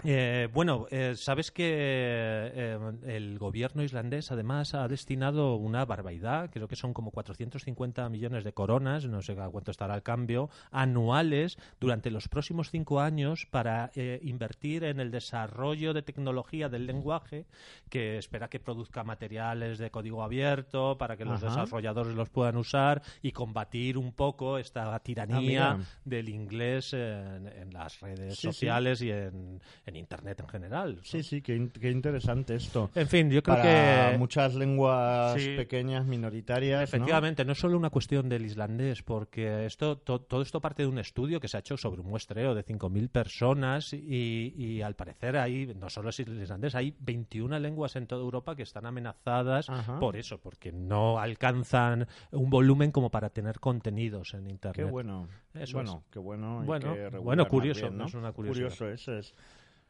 Eh, 0.05 0.49
bueno, 0.53 0.87
eh, 0.91 1.15
sabes 1.17 1.51
que 1.51 1.65
eh, 1.67 2.79
el 3.07 3.39
gobierno 3.39 3.83
islandés 3.83 4.31
además 4.33 4.75
ha 4.75 4.87
destinado 4.89 5.57
una 5.57 5.85
barbaridad, 5.85 6.51
creo 6.53 6.69
que 6.69 6.77
son 6.77 6.93
como 6.93 7.11
450 7.11 8.09
millones 8.09 8.45
de 8.45 8.53
coronas, 8.53 9.05
no 9.07 9.23
sé 9.23 9.33
a 9.41 9.49
cuánto 9.49 9.71
estará 9.71 9.95
el 9.95 10.03
cambio, 10.03 10.51
anuales 10.71 11.59
durante 11.81 12.11
los 12.11 12.29
próximos 12.29 12.71
cinco 12.71 13.01
años 13.01 13.47
para 13.51 13.91
eh, 13.95 14.21
invertir 14.23 14.85
en 14.85 15.01
el 15.01 15.11
desarrollo 15.11 15.93
de 15.95 16.03
tecnología 16.03 16.69
del 16.69 16.87
lenguaje 16.87 17.47
que 17.89 18.19
espera 18.19 18.49
que 18.49 18.61
produzca 18.61 19.05
materiales 19.05 19.79
de 19.79 19.91
código 19.91 20.23
abierto 20.23 20.97
para 20.99 21.17
que 21.17 21.25
los 21.25 21.41
desarrolladores 21.41 22.15
los 22.15 22.31
puedan 22.31 22.57
usar 22.57 23.03
y 23.23 23.33
combatir 23.33 23.99
un 23.99 24.13
poco 24.13 24.59
esta 24.59 24.99
tiranía 25.01 25.31
Ah, 25.33 25.77
mira. 25.77 25.79
del 26.05 26.29
inglés 26.29 26.93
en, 26.93 27.47
en 27.47 27.73
las 27.73 28.01
redes 28.01 28.35
Sí, 28.35 28.41
sí. 28.41 28.47
sociales 28.49 29.01
y 29.03 29.11
en, 29.11 29.61
en 29.91 29.97
Internet 29.97 30.41
en 30.41 30.49
general. 30.49 30.99
Sí, 31.03 31.23
sí, 31.23 31.43
qué, 31.43 31.55
in- 31.55 31.69
qué 31.71 31.91
interesante 31.91 32.55
esto. 32.55 32.91
En 32.95 33.07
fin, 33.07 33.31
yo 33.31 33.43
creo 33.43 33.57
Para 33.57 34.11
que 34.13 34.19
muchas 34.19 34.55
lenguas 34.55 35.41
Sí. 35.41 35.55
pequeñas, 35.57 36.07
minoritarias. 36.07 36.79
¿no? 36.81 36.85
efectivamente 36.85 37.45
no 37.45 37.53
es 37.53 37.59
solo 37.59 37.77
una 37.77 37.91
cuestión 37.91 38.29
del 38.29 38.47
islandés, 38.47 39.03
porque 39.03 39.67
esto 39.67 39.99
to- 39.99 40.21
todo 40.23 40.43
esto 40.43 40.61
parte 40.61 40.83
de 40.83 40.89
un 40.89 40.99
estudio 40.99 41.39
que 41.41 41.49
se 41.49 41.57
ha 41.57 41.61
hecho 41.61 41.77
sobre 41.77 42.01
un 42.01 42.09
muestreo 42.09 42.55
de 42.55 42.65
5.000 42.65 43.09
personas 43.11 43.93
y, 43.93 44.55
y 44.57 44.83
al 44.83 44.95
parecer 44.95 45.37
hay, 45.37 45.67
no 45.75 45.91
solo 45.91 46.11
es 46.11 46.21
islandés, 46.21 46.75
hay 46.75 46.95
21 47.01 47.59
lenguas 47.59 47.97
en 47.97 48.07
toda 48.07 48.23
Europa 48.23 48.57
que 48.57 48.63
están 48.63 48.87
amenazadas 48.87 49.69
Ajá. 49.69 49.99
por 49.99 50.17
eso, 50.17 50.39
porque 50.39 50.73
no 50.73 51.19
alcanzan 51.19 52.07
un 52.31 52.49
volumen 52.51 52.91
como 52.93 53.11
para 53.11 53.31
tener 53.31 53.61
contenidos 53.61 54.35
en 54.35 54.49
Internet. 54.49 54.87
Qué 54.87 54.91
bueno. 54.91 55.29
Eso 55.55 55.79
bueno, 55.79 56.05
qué 56.13 56.19
bueno. 56.21 56.63
y 56.63 56.67
Bueno, 56.67 56.95
qué 56.95 57.19
bueno, 57.19 57.49
curioso, 57.49 57.83
bien, 57.87 57.99
¿no? 57.99 58.07
es 58.07 58.15
una 58.15 58.33
curiosidad. 58.33 58.69
Curioso, 58.69 58.89
eso 58.89 59.17
es. 59.19 59.35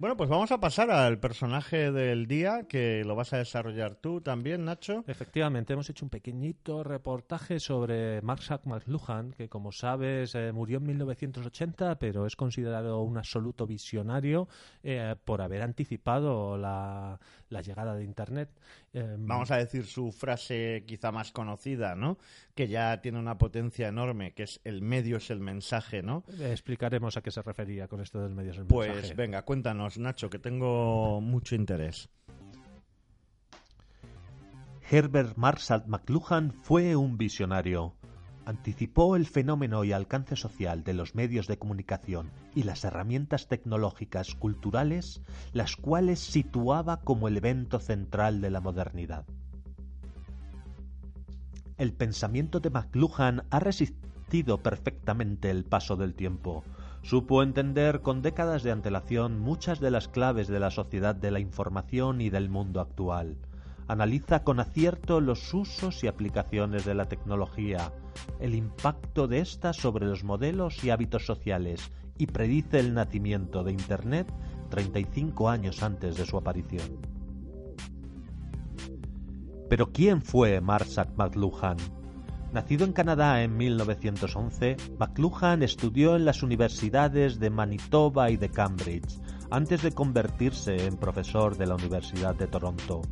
Bueno, 0.00 0.16
pues 0.16 0.30
vamos 0.30 0.50
a 0.50 0.58
pasar 0.58 0.90
al 0.90 1.18
personaje 1.20 1.92
del 1.92 2.26
día, 2.26 2.62
que 2.66 3.04
lo 3.04 3.14
vas 3.16 3.34
a 3.34 3.36
desarrollar 3.36 3.96
tú 3.96 4.22
también, 4.22 4.64
Nacho. 4.64 5.04
Efectivamente, 5.06 5.74
hemos 5.74 5.90
hecho 5.90 6.06
un 6.06 6.08
pequeñito 6.08 6.82
reportaje 6.82 7.60
sobre 7.60 8.22
Marshall 8.22 8.62
McLuhan, 8.64 9.32
que 9.32 9.50
como 9.50 9.72
sabes 9.72 10.34
eh, 10.34 10.52
murió 10.52 10.78
en 10.78 10.84
1980, 10.86 11.98
pero 11.98 12.24
es 12.24 12.34
considerado 12.34 13.02
un 13.02 13.18
absoluto 13.18 13.66
visionario 13.66 14.48
eh, 14.82 15.16
por 15.22 15.42
haber 15.42 15.60
anticipado 15.60 16.56
la, 16.56 17.20
la 17.50 17.60
llegada 17.60 17.94
de 17.94 18.02
Internet. 18.04 18.48
Eh, 18.94 19.16
Vamos 19.18 19.50
a 19.50 19.58
decir 19.58 19.84
su 19.84 20.12
frase 20.12 20.82
quizá 20.86 21.12
más 21.12 21.30
conocida, 21.30 21.94
¿no? 21.94 22.16
Que 22.54 22.68
ya 22.68 23.02
tiene 23.02 23.18
una 23.18 23.36
potencia 23.36 23.88
enorme, 23.88 24.32
que 24.32 24.44
es 24.44 24.60
el 24.64 24.80
medio 24.80 25.18
es 25.18 25.28
el 25.28 25.40
mensaje, 25.40 26.02
¿no? 26.02 26.24
Explicaremos 26.40 27.18
a 27.18 27.20
qué 27.20 27.30
se 27.30 27.42
refería 27.42 27.86
con 27.86 28.00
esto 28.00 28.22
del 28.22 28.34
medio 28.34 28.54
del 28.54 28.64
Pues 28.64 28.88
mensaje. 28.94 29.14
venga, 29.14 29.42
cuéntanos, 29.42 29.89
Nacho, 29.98 30.30
que 30.30 30.38
tengo 30.38 31.20
mucho 31.20 31.54
interés. 31.54 32.08
Herbert 34.90 35.36
Marshall 35.36 35.84
McLuhan 35.86 36.52
fue 36.52 36.96
un 36.96 37.16
visionario. 37.16 37.94
Anticipó 38.44 39.14
el 39.14 39.26
fenómeno 39.26 39.84
y 39.84 39.92
alcance 39.92 40.34
social 40.34 40.82
de 40.82 40.94
los 40.94 41.14
medios 41.14 41.46
de 41.46 41.58
comunicación 41.58 42.30
y 42.56 42.64
las 42.64 42.84
herramientas 42.84 43.46
tecnológicas 43.46 44.34
culturales, 44.34 45.22
las 45.52 45.76
cuales 45.76 46.18
situaba 46.18 47.02
como 47.02 47.28
el 47.28 47.36
evento 47.36 47.78
central 47.78 48.40
de 48.40 48.50
la 48.50 48.60
modernidad. 48.60 49.26
El 51.76 51.92
pensamiento 51.92 52.58
de 52.58 52.70
McLuhan 52.70 53.44
ha 53.50 53.60
resistido 53.60 54.62
perfectamente 54.62 55.50
el 55.50 55.64
paso 55.64 55.96
del 55.96 56.14
tiempo. 56.14 56.64
Supo 57.02 57.42
entender 57.42 58.02
con 58.02 58.22
décadas 58.22 58.62
de 58.62 58.70
antelación 58.70 59.40
muchas 59.40 59.80
de 59.80 59.90
las 59.90 60.08
claves 60.08 60.48
de 60.48 60.60
la 60.60 60.70
sociedad 60.70 61.14
de 61.14 61.30
la 61.30 61.40
información 61.40 62.20
y 62.20 62.30
del 62.30 62.48
mundo 62.48 62.80
actual. 62.80 63.38
Analiza 63.88 64.44
con 64.44 64.60
acierto 64.60 65.20
los 65.20 65.52
usos 65.52 66.04
y 66.04 66.06
aplicaciones 66.06 66.84
de 66.84 66.94
la 66.94 67.06
tecnología, 67.06 67.92
el 68.38 68.54
impacto 68.54 69.26
de 69.26 69.40
ésta 69.40 69.72
sobre 69.72 70.06
los 70.06 70.22
modelos 70.22 70.84
y 70.84 70.90
hábitos 70.90 71.26
sociales 71.26 71.90
y 72.16 72.26
predice 72.26 72.78
el 72.78 72.94
nacimiento 72.94 73.64
de 73.64 73.72
Internet 73.72 74.32
35 74.68 75.48
años 75.48 75.82
antes 75.82 76.16
de 76.16 76.26
su 76.26 76.36
aparición. 76.36 77.00
Pero 79.68 79.90
¿quién 79.92 80.20
fue 80.20 80.60
Marshall 80.60 81.12
McLuhan? 81.16 81.76
Nacido 82.52 82.84
en 82.84 82.92
Canadá 82.92 83.44
en 83.44 83.56
1911, 83.56 84.76
McLuhan 84.98 85.62
estudió 85.62 86.16
en 86.16 86.24
las 86.24 86.42
universidades 86.42 87.38
de 87.38 87.48
Manitoba 87.48 88.28
y 88.32 88.36
de 88.36 88.48
Cambridge, 88.48 89.20
antes 89.52 89.82
de 89.82 89.92
convertirse 89.92 90.86
en 90.86 90.96
profesor 90.96 91.56
de 91.56 91.66
la 91.66 91.76
Universidad 91.76 92.34
de 92.34 92.48
Toronto. 92.48 93.02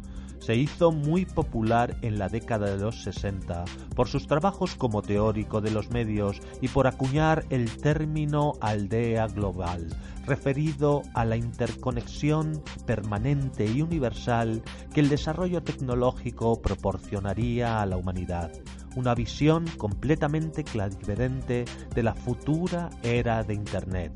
Se 0.41 0.57
hizo 0.57 0.91
muy 0.91 1.25
popular 1.25 1.97
en 2.03 2.19
la 2.19 2.29
década 2.29 2.69
de 2.69 2.79
los 2.79 3.03
60 3.05 3.65
por 3.95 4.09
sus 4.09 4.27
trabajos 4.27 4.75
como 4.75 5.03
teórico 5.03 5.61
de 5.61 5.71
los 5.71 5.91
medios 5.91 6.41
y 6.61 6.67
por 6.67 6.89
acuñar 6.89 7.45
el 7.51 7.77
término 7.77 8.55
aldea 8.61 9.29
global, 9.29 9.87
referido 10.27 11.03
a 11.15 11.25
la 11.25 11.37
interconexión 11.37 12.61
permanente 12.87 13.67
y 13.67 13.83
universal 13.83 14.63
que 14.93 14.99
el 14.99 15.09
desarrollo 15.09 15.63
tecnológico 15.63 16.61
proporcionaría 16.61 17.81
a 17.81 17.87
la 17.87 17.97
humanidad 17.99 18.51
una 18.97 19.15
visión 19.15 19.67
completamente 19.77 20.65
clarividente 20.65 21.65
de 21.95 22.03
la 22.03 22.15
futura 22.15 22.91
era 23.03 23.43
de 23.45 23.55
Internet. 23.55 24.13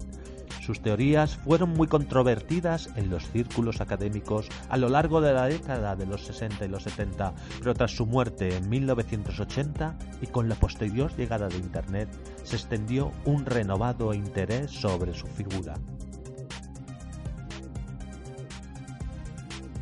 Sus 0.63 0.81
teorías 0.81 1.37
fueron 1.39 1.71
muy 1.71 1.89
controvertidas 1.89 2.89
en 2.95 3.11
los 3.11 3.29
círculos 3.31 3.81
académicos 3.81 4.49
a 4.69 4.77
lo 4.77 4.89
largo 4.89 5.21
de 5.21 5.33
la 5.33 5.49
década 5.49 5.97
de 5.97 6.07
los 6.07 6.25
60 6.25 6.65
y 6.65 6.69
los 6.69 6.85
70, 6.85 7.35
pero 7.59 7.75
tras 7.75 7.91
su 7.91 8.07
muerte 8.07 8.57
en 8.57 8.69
1980 8.69 9.97
y 10.21 10.29
con 10.29 10.49
la 10.49 10.55
posterior 10.55 11.13
llegada 11.17 11.49
de 11.49 11.57
Internet, 11.57 12.09
se 12.45 12.55
extendió 12.55 13.11
un 13.25 13.45
renovado 13.45 14.15
interés 14.15 14.71
sobre 14.71 15.15
su 15.15 15.27
figura. 15.27 15.75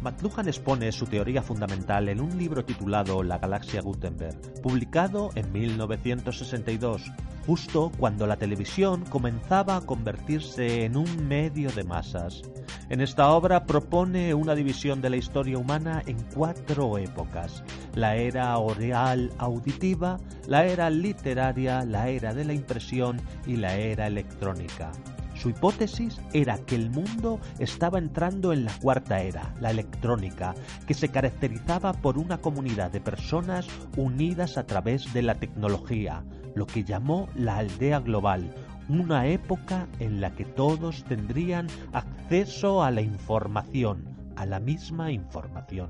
McLuhan 0.03 0.49
expone 0.49 0.91
su 0.93 1.07
teoría 1.07 1.43
fundamental 1.43 2.09
en 2.09 2.21
un 2.21 2.39
libro 2.39 2.65
titulado 2.65 3.23
La 3.23 3.39
galaxia 3.39 3.83
Gutenberg, 3.83 4.63
publicado 4.63 5.31
en 5.35 5.53
1962, 5.53 7.13
justo 7.47 7.93
cuando 7.99 8.27
la 8.27 8.37
televisión 8.37 9.05
comenzaba 9.05 9.77
a 9.77 9.81
convertirse 9.83 10.85
en 10.87 10.97
un 10.97 11.29
medio 11.29 11.71
de 11.71 11.85
masas. 11.85 12.43
En 12.89 13.01
esta 13.03 13.31
obra 13.31 13.67
propone 13.67 14.33
una 14.33 14.55
división 14.55 15.03
de 15.03 15.11
la 15.11 15.17
historia 15.17 15.59
humana 15.59 16.03
en 16.07 16.17
cuatro 16.35 16.97
épocas. 16.97 17.63
La 17.95 18.17
era 18.17 18.57
oral 18.57 19.31
auditiva, 19.39 20.19
la 20.49 20.65
era 20.65 20.89
literaria, 20.89 21.85
la 21.85 22.09
era 22.09 22.33
de 22.33 22.45
la 22.45 22.55
impresión 22.55 23.21
y 23.47 23.57
la 23.57 23.77
era 23.77 24.07
electrónica. 24.07 24.93
Su 25.41 25.49
hipótesis 25.49 26.21
era 26.35 26.59
que 26.59 26.75
el 26.75 26.91
mundo 26.91 27.41
estaba 27.59 27.99
entrando 27.99 28.53
en 28.53 28.67
la 28.67 28.75
cuarta 28.79 29.23
era, 29.23 29.55
la 29.59 29.71
electrónica, 29.71 30.55
que 30.87 30.93
se 30.93 31.09
caracterizaba 31.09 31.95
por 31.95 32.19
una 32.19 32.43
comunidad 32.43 32.91
de 32.91 33.01
personas 33.01 33.67
unidas 33.97 34.59
a 34.59 34.67
través 34.67 35.15
de 35.15 35.23
la 35.23 35.37
tecnología, 35.37 36.25
lo 36.55 36.67
que 36.67 36.85
llamó 36.85 37.27
la 37.35 37.57
aldea 37.57 38.01
global, 38.01 38.55
una 38.91 39.29
época 39.29 39.89
en 39.99 40.21
la 40.21 40.35
que 40.35 40.45
todos 40.45 41.05
tendrían 41.05 41.69
acceso 41.95 42.85
a 42.85 42.91
la 42.91 43.01
información, 43.01 44.05
a 44.37 44.45
la 44.45 44.61
misma 44.61 45.11
información. 45.11 45.89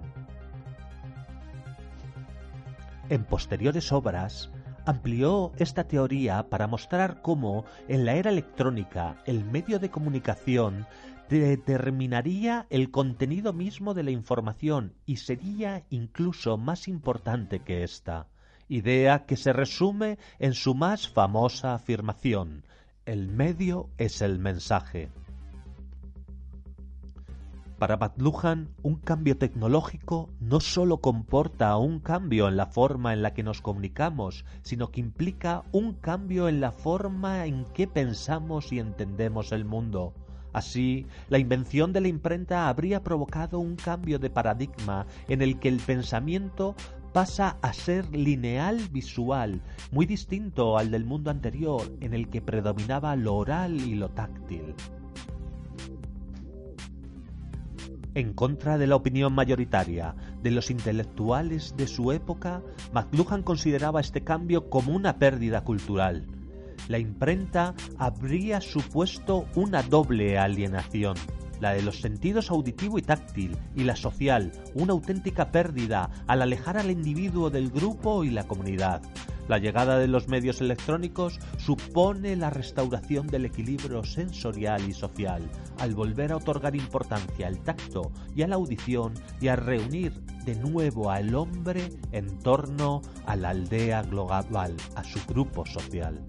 En 3.08 3.24
posteriores 3.24 3.90
obras, 3.90 4.52
amplió 4.90 5.52
esta 5.56 5.84
teoría 5.84 6.50
para 6.50 6.66
mostrar 6.66 7.22
cómo 7.22 7.64
en 7.88 8.04
la 8.04 8.14
era 8.14 8.30
electrónica 8.30 9.16
el 9.24 9.44
medio 9.44 9.78
de 9.78 9.90
comunicación 9.90 10.86
determinaría 11.28 12.66
el 12.70 12.90
contenido 12.90 13.52
mismo 13.52 13.94
de 13.94 14.02
la 14.02 14.10
información 14.10 14.94
y 15.06 15.16
sería 15.16 15.84
incluso 15.90 16.58
más 16.58 16.88
importante 16.88 17.60
que 17.60 17.84
ésta, 17.84 18.26
idea 18.68 19.26
que 19.26 19.36
se 19.36 19.52
resume 19.52 20.18
en 20.40 20.54
su 20.54 20.74
más 20.74 21.08
famosa 21.08 21.74
afirmación 21.74 22.64
el 23.06 23.28
medio 23.28 23.90
es 23.96 24.22
el 24.22 24.38
mensaje. 24.38 25.08
Para 27.80 27.96
McLuhan, 27.96 28.68
un 28.82 28.96
cambio 28.96 29.38
tecnológico 29.38 30.28
no 30.38 30.60
solo 30.60 30.98
comporta 30.98 31.74
un 31.78 31.98
cambio 31.98 32.46
en 32.46 32.58
la 32.58 32.66
forma 32.66 33.14
en 33.14 33.22
la 33.22 33.32
que 33.32 33.42
nos 33.42 33.62
comunicamos, 33.62 34.44
sino 34.60 34.90
que 34.90 35.00
implica 35.00 35.64
un 35.72 35.94
cambio 35.94 36.46
en 36.48 36.60
la 36.60 36.72
forma 36.72 37.46
en 37.46 37.64
que 37.72 37.86
pensamos 37.86 38.70
y 38.70 38.80
entendemos 38.80 39.50
el 39.52 39.64
mundo. 39.64 40.12
Así, 40.52 41.06
la 41.30 41.38
invención 41.38 41.94
de 41.94 42.02
la 42.02 42.08
imprenta 42.08 42.68
habría 42.68 43.02
provocado 43.02 43.60
un 43.60 43.76
cambio 43.76 44.18
de 44.18 44.28
paradigma 44.28 45.06
en 45.26 45.40
el 45.40 45.58
que 45.58 45.68
el 45.68 45.78
pensamiento 45.78 46.74
pasa 47.14 47.56
a 47.62 47.72
ser 47.72 48.14
lineal 48.14 48.90
visual, 48.90 49.62
muy 49.90 50.04
distinto 50.04 50.76
al 50.76 50.90
del 50.90 51.06
mundo 51.06 51.30
anterior 51.30 51.90
en 52.02 52.12
el 52.12 52.28
que 52.28 52.42
predominaba 52.42 53.16
lo 53.16 53.36
oral 53.36 53.80
y 53.80 53.94
lo 53.94 54.10
táctil. 54.10 54.74
En 58.14 58.32
contra 58.32 58.76
de 58.76 58.88
la 58.88 58.96
opinión 58.96 59.32
mayoritaria 59.32 60.16
de 60.42 60.50
los 60.50 60.70
intelectuales 60.70 61.74
de 61.76 61.86
su 61.86 62.10
época, 62.10 62.62
McLuhan 62.92 63.42
consideraba 63.42 64.00
este 64.00 64.24
cambio 64.24 64.68
como 64.68 64.94
una 64.94 65.18
pérdida 65.18 65.62
cultural. 65.62 66.26
La 66.88 66.98
imprenta 66.98 67.74
habría 67.98 68.60
supuesto 68.60 69.46
una 69.54 69.82
doble 69.82 70.38
alienación 70.38 71.16
la 71.60 71.74
de 71.74 71.82
los 71.82 72.00
sentidos 72.00 72.50
auditivo 72.50 72.98
y 72.98 73.02
táctil, 73.02 73.56
y 73.76 73.84
la 73.84 73.94
social, 73.94 74.50
una 74.74 74.92
auténtica 74.92 75.52
pérdida 75.52 76.10
al 76.26 76.42
alejar 76.42 76.78
al 76.78 76.90
individuo 76.90 77.50
del 77.50 77.70
grupo 77.70 78.24
y 78.24 78.30
la 78.30 78.44
comunidad. 78.48 79.02
La 79.50 79.58
llegada 79.58 79.98
de 79.98 80.06
los 80.06 80.28
medios 80.28 80.60
electrónicos 80.60 81.40
supone 81.58 82.36
la 82.36 82.50
restauración 82.50 83.26
del 83.26 83.46
equilibrio 83.46 84.04
sensorial 84.04 84.88
y 84.88 84.92
social, 84.92 85.42
al 85.80 85.92
volver 85.92 86.30
a 86.30 86.36
otorgar 86.36 86.76
importancia 86.76 87.48
al 87.48 87.58
tacto 87.58 88.12
y 88.36 88.42
a 88.42 88.46
la 88.46 88.54
audición 88.54 89.12
y 89.40 89.48
a 89.48 89.56
reunir 89.56 90.12
de 90.44 90.54
nuevo 90.54 91.10
al 91.10 91.34
hombre 91.34 91.88
en 92.12 92.38
torno 92.38 93.02
a 93.26 93.34
la 93.34 93.48
aldea 93.48 94.02
global, 94.02 94.76
a 94.94 95.02
su 95.02 95.18
grupo 95.26 95.66
social. 95.66 96.24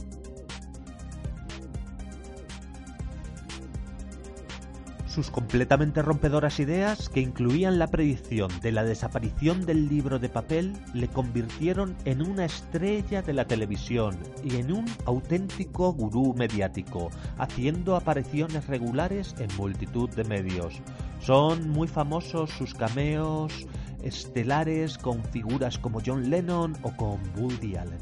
Sus 5.13 5.30
completamente 5.30 6.01
rompedoras 6.01 6.62
ideas, 6.62 7.10
que 7.10 7.20
incluían 7.20 7.80
la 7.80 7.88
predicción 7.88 8.50
de 8.62 8.72
la 8.72 8.86
desaparición 8.86 9.65
del 9.65 9.89
libro 9.89 10.20
de 10.20 10.30
papel, 10.30 10.72
le 10.94 11.10
convirtieron 11.10 11.98
en 12.06 12.22
una 12.22 12.46
estrella 12.46 13.22
de 13.22 13.34
la 13.34 13.46
televisión 13.46 14.18
y 14.41 14.56
en 14.56 14.72
un 14.72 14.86
auténtico 15.06 15.91
gurú 15.91 16.34
mediático, 16.34 17.10
haciendo 17.38 17.98
apariciones 17.98 18.68
regulares 18.68 19.36
en 19.39 19.53
multitud 19.58 20.10
de 20.12 20.24
medios. 20.24 20.82
Son 21.20 21.70
muy 21.70 21.89
famosos 21.89 22.50
sus 22.51 22.74
cameos 22.74 23.68
estelares 24.01 24.98
con 24.98 25.25
figuras 25.25 25.77
como 25.77 26.00
John 26.06 26.30
Lennon 26.30 26.77
o 26.84 26.96
con 26.96 27.20
Woody 27.36 27.75
Allen. 27.75 28.00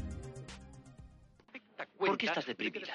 ¿Por 1.98 2.16
qué 2.16 2.26
estás 2.26 2.46
deprimida? 2.46 2.94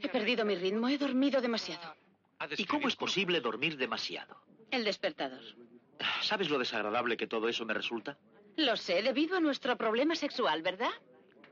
He 0.00 0.08
perdido 0.08 0.44
mi 0.44 0.54
ritmo, 0.54 0.88
he 0.88 0.96
dormido 0.96 1.40
demasiado. 1.40 2.11
¿Y 2.56 2.64
cómo 2.64 2.88
es 2.88 2.96
posible 2.96 3.40
dormir 3.40 3.76
demasiado? 3.76 4.36
El 4.70 4.84
despertador. 4.84 5.42
¿Sabes 6.22 6.50
lo 6.50 6.58
desagradable 6.58 7.16
que 7.16 7.26
todo 7.26 7.48
eso 7.48 7.64
me 7.64 7.74
resulta? 7.74 8.18
Lo 8.56 8.76
sé, 8.76 9.02
debido 9.02 9.36
a 9.36 9.40
nuestro 9.40 9.76
problema 9.76 10.14
sexual, 10.14 10.62
¿verdad? 10.62 10.90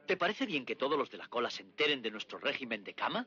¿Te 0.07 0.17
parece 0.17 0.47
bien 0.47 0.65
que 0.67 0.77
todos 0.77 0.99
los 0.99 1.11
de 1.11 1.19
la 1.19 1.29
cola 1.29 1.51
se 1.51 1.63
enteren 1.63 2.03
de 2.03 2.11
nuestro 2.11 2.39
régimen 2.39 2.83
de 2.83 2.95
cama? 2.95 3.27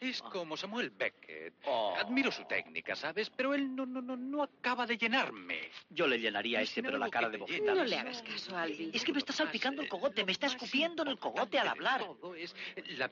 Es 0.00 0.22
como 0.22 0.56
Samuel 0.56 0.90
Beckett. 0.90 1.54
Admiro 1.98 2.32
su 2.32 2.44
técnica, 2.46 2.96
¿sabes? 2.96 3.30
Pero 3.30 3.54
él 3.54 3.76
no, 3.76 3.84
no, 3.84 4.00
no, 4.00 4.16
no 4.16 4.42
acaba 4.42 4.86
de 4.86 4.96
llenarme. 4.96 5.70
Yo 5.90 6.06
le 6.06 6.18
llenaría 6.18 6.60
a 6.60 6.62
este, 6.62 6.82
pero 6.82 6.98
la 6.98 7.10
cara 7.10 7.28
de 7.28 7.36
bofetadas. 7.36 7.76
No 7.76 7.84
le 7.84 7.96
hagas 7.96 8.22
caso, 8.22 8.56
Alvin. 8.56 8.90
Es 8.94 9.04
que 9.04 9.12
me 9.12 9.18
está 9.18 9.32
salpicando 9.32 9.82
el 9.82 9.88
cogote, 9.88 10.24
me 10.24 10.32
está 10.32 10.46
escupiendo 10.46 11.02
en 11.02 11.08
el 11.08 11.18
cogote 11.18 11.58
al 11.58 11.68
hablar. 11.68 12.06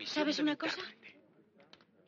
¿Sabes 0.06 0.38
una 0.38 0.56
cosa? 0.56 0.80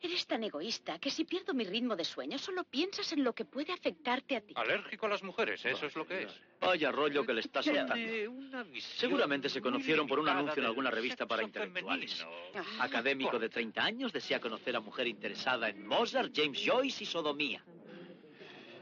Eres 0.01 0.27
tan 0.27 0.43
egoísta 0.43 0.99
que 0.99 1.09
si 1.09 1.25
pierdo 1.25 1.53
mi 1.53 1.63
ritmo 1.63 1.95
de 1.95 2.05
sueño 2.05 2.37
solo 2.37 2.63
piensas 2.63 3.11
en 3.13 3.23
lo 3.23 3.33
que 3.33 3.45
puede 3.45 3.73
afectarte 3.73 4.35
a 4.35 4.41
ti. 4.41 4.53
Alérgico 4.55 5.07
a 5.07 5.09
las 5.09 5.23
mujeres, 5.23 5.65
eso 5.65 5.87
es 5.87 5.95
lo 5.95 6.05
que 6.05 6.23
es. 6.23 6.41
Vaya 6.59 6.91
rollo 6.91 7.25
que 7.25 7.33
le 7.33 7.41
está 7.41 7.63
soltando. 7.63 7.95
Seguramente 8.79 9.49
se 9.49 9.61
conocieron 9.61 10.07
por 10.07 10.19
un 10.19 10.29
anuncio 10.29 10.61
en 10.61 10.67
alguna 10.67 10.91
revista 10.91 11.25
para 11.25 11.43
intelectuales. 11.43 12.25
Académico 12.79 13.39
de 13.39 13.49
30 13.49 13.83
años 13.83 14.13
desea 14.13 14.39
conocer 14.39 14.75
a 14.75 14.79
mujer 14.79 15.07
interesada 15.07 15.69
en 15.69 15.85
Mozart, 15.85 16.31
James 16.35 16.61
Joyce 16.63 17.03
y 17.03 17.07
sodomía. 17.07 17.63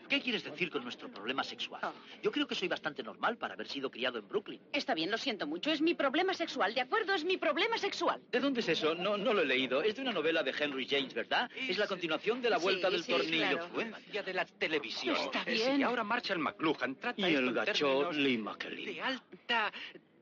¿Qué 0.10 0.22
quieres 0.22 0.44
decir 0.44 0.70
con 0.70 0.84
nuestro 0.84 1.10
problema 1.10 1.44
sexual? 1.44 1.82
Oh. 1.84 1.91
Yo 2.22 2.32
creo 2.32 2.48
que 2.48 2.56
soy 2.56 2.68
bastante 2.68 3.02
normal 3.04 3.38
para 3.38 3.54
haber 3.56 3.68
sido 3.68 3.89
criado 3.89 4.20
en 4.20 4.28
Brooklyn. 4.28 4.62
Está 4.74 4.94
bien, 4.94 5.10
lo 5.12 5.18
siento 5.18 5.48
mucho. 5.48 5.72
Es 5.72 5.82
mi 5.82 5.94
problema 5.96 6.34
sexual, 6.34 6.74
¿de 6.74 6.82
acuerdo? 6.82 7.13
Es 7.13 7.24
mi 7.26 7.38
problema 7.38 7.78
sexual. 7.78 8.22
¿De 8.32 8.39
dónde 8.39 8.60
es 8.62 8.70
eso? 8.70 8.96
No, 8.96 9.18
no 9.18 9.34
lo 9.34 9.41
he 9.41 9.46
leído. 9.46 9.82
Es 9.82 9.96
de 9.96 10.02
una 10.02 10.12
novela 10.12 10.44
de 10.44 10.54
Henry 10.58 10.88
James, 10.88 11.13
¿verdad? 11.13 11.50
Es 11.56 11.78
la 11.78 11.88
continuación 11.88 12.41
de 12.41 12.50
La 12.50 12.58
Vuelta 12.58 12.88
Sí, 12.89 12.94
del 12.94 13.04
sí, 13.04 13.12
Tornillo. 13.12 13.38
claro. 13.50 13.65
Influencia 13.65 14.24
de 14.24 14.34
la 14.34 14.46
televisión. 14.46 15.15
Está 15.15 15.44
bien. 15.44 15.80
Y 15.80 15.84
ahora 15.84 16.04
Marshall 16.04 16.39
McLuhan 16.39 16.96
trata 16.96 17.30
Y 17.30 17.34
el 17.36 17.52
gacho 17.54 18.12
Lee 18.12 18.38
McKellen. 18.38 18.86
De 18.86 19.02
alta... 19.02 19.72